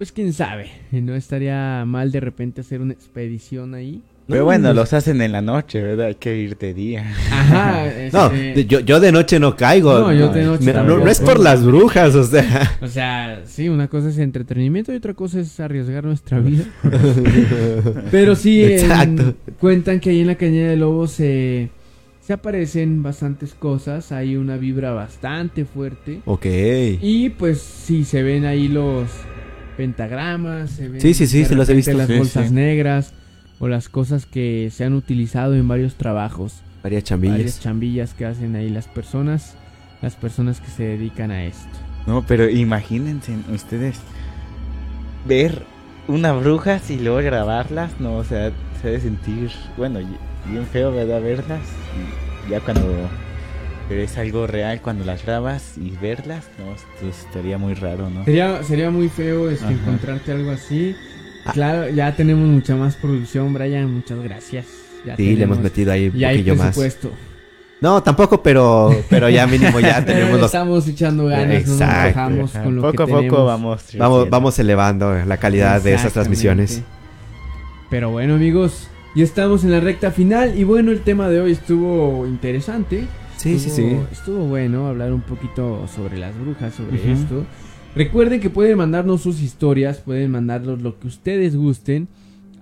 [0.00, 0.70] Pues quién sabe.
[0.92, 4.00] No estaría mal de repente hacer una expedición ahí.
[4.26, 6.06] Pero No, bueno, los hacen en la noche, ¿verdad?
[6.06, 7.04] Hay que ir de día.
[7.30, 7.84] Ajá.
[8.10, 9.98] No, este, de- yo, yo de noche no caigo.
[9.98, 11.04] No, yo de noche no, tampoco.
[11.04, 12.78] no es por las brujas, o sea.
[12.80, 16.64] O sea, sí, una cosa es entretenimiento y otra cosa es arriesgar nuestra vida.
[18.10, 19.34] Pero sí, en- Exacto.
[19.60, 21.68] cuentan que ahí en la Cañada de Lobos se,
[22.22, 24.12] se aparecen bastantes cosas.
[24.12, 26.20] Hay una vibra bastante fuerte.
[26.24, 26.46] Ok.
[27.02, 29.10] Y pues sí, se ven ahí los
[29.80, 30.70] pentagramas.
[30.72, 31.92] Se ven Sí, sí, sí, se los he visto.
[31.94, 32.54] Las Sí, bolsas sí.
[32.54, 33.12] negras
[33.58, 36.60] o las cosas que se han utilizado en varios trabajos.
[36.82, 37.60] Varias Varias chambillas.
[37.60, 39.54] chambillas que hacen ahí las personas.
[40.02, 41.68] Las personas que se dedican a esto.
[42.06, 43.96] No, pero imagínense ustedes
[45.26, 45.62] ver
[46.08, 48.50] una bruja y luego grabarlas, no, o sea,
[48.80, 50.00] se debe sentir, bueno,
[50.46, 51.20] bien feo, ¿verdad?
[51.22, 51.60] Verlas
[52.46, 52.82] y ya cuando
[53.90, 58.24] pero es algo real cuando las grabas y verlas, no, esto estaría muy raro, ¿no?
[58.24, 60.94] Sería, sería muy feo este, encontrarte algo así.
[61.44, 61.50] Ah.
[61.52, 63.92] Claro, ya tenemos mucha más producción, Brian.
[63.92, 64.66] Muchas gracias.
[65.04, 66.66] Ya Sí, le hemos metido ahí un Ya hay poquillo más.
[66.66, 67.10] presupuesto.
[67.80, 70.46] No, tampoco, pero, pero ya mínimo ya tenemos los...
[70.46, 73.46] Estamos echando ganas, no nos Exacto, bajamos Ajá, con lo poco que a poco tenemos.
[73.46, 76.12] vamos Vamos, vamos elevando la calidad de esas Exactamente.
[76.12, 76.82] transmisiones.
[77.90, 78.86] Pero bueno, amigos,
[79.16, 80.56] ya estamos en la recta final.
[80.56, 83.08] Y bueno, el tema de hoy estuvo interesante.
[83.42, 83.82] Sí, sí, sí.
[83.82, 87.44] Estuvo- Estuvo bueno hablar un poquito sobre las brujas, sobre esto.
[87.94, 92.08] Recuerden que pueden mandarnos sus historias, pueden mandarnos lo que ustedes gusten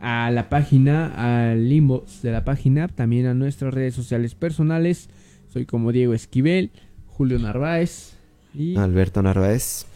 [0.01, 5.11] a la página, al inbox de la página, también a nuestras redes sociales personales.
[5.53, 6.71] Soy como Diego Esquivel,
[7.07, 8.15] Julio Narváez
[8.55, 9.87] y Alberto Narváez.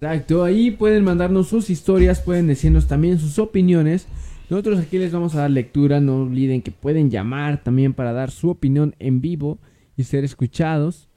[0.00, 4.06] Exacto, ahí pueden mandarnos sus historias, pueden decirnos también sus opiniones.
[4.50, 8.30] Nosotros aquí les vamos a dar lectura, no olviden que pueden llamar también para dar
[8.30, 9.58] su opinión en vivo
[9.98, 11.10] y ser escuchados.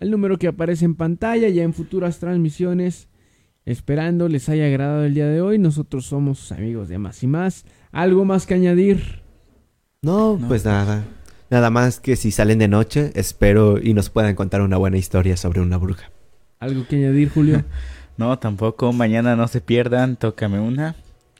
[0.00, 3.06] El número que aparece en pantalla ya en futuras transmisiones.
[3.64, 5.56] Esperando les haya agradado el día de hoy.
[5.60, 7.64] Nosotros somos amigos de Más y Más.
[7.92, 9.20] ¿Algo más que añadir?
[10.02, 10.48] No, No.
[10.48, 11.04] pues nada.
[11.50, 15.36] Nada más que si salen de noche, espero y nos puedan contar una buena historia
[15.36, 16.10] sobre una bruja.
[16.58, 17.62] ¿Algo que añadir, Julio?
[18.18, 20.94] No, tampoco, mañana no se pierdan, tócame una.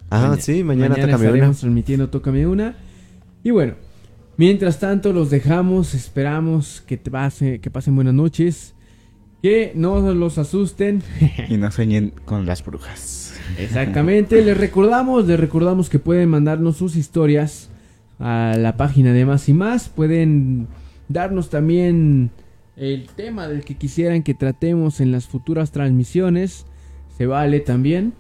[0.09, 1.25] Ah, Maña- sí, mañana, tócame una.
[1.27, 2.77] estaremos transmitiendo Tócame Una.
[3.45, 3.75] Y bueno,
[4.37, 8.75] mientras tanto los dejamos, esperamos que, te pase, que pasen buenas noches,
[9.43, 11.03] que no los asusten.
[11.49, 13.35] Y no sueñen con las brujas.
[13.59, 17.69] Exactamente, les recordamos, les recordamos que pueden mandarnos sus historias
[18.19, 20.69] a la página de Más y Más, pueden
[21.09, 22.31] darnos también
[22.77, 26.67] el tema del que quisieran que tratemos en las futuras transmisiones,
[27.17, 28.15] se vale también.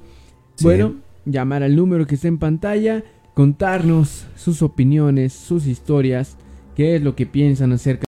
[0.56, 0.64] Sí.
[0.64, 3.04] Bueno, llamar al número que está en pantalla,
[3.34, 6.36] contarnos sus opiniones, sus historias,
[6.76, 8.04] qué es lo que piensan acerca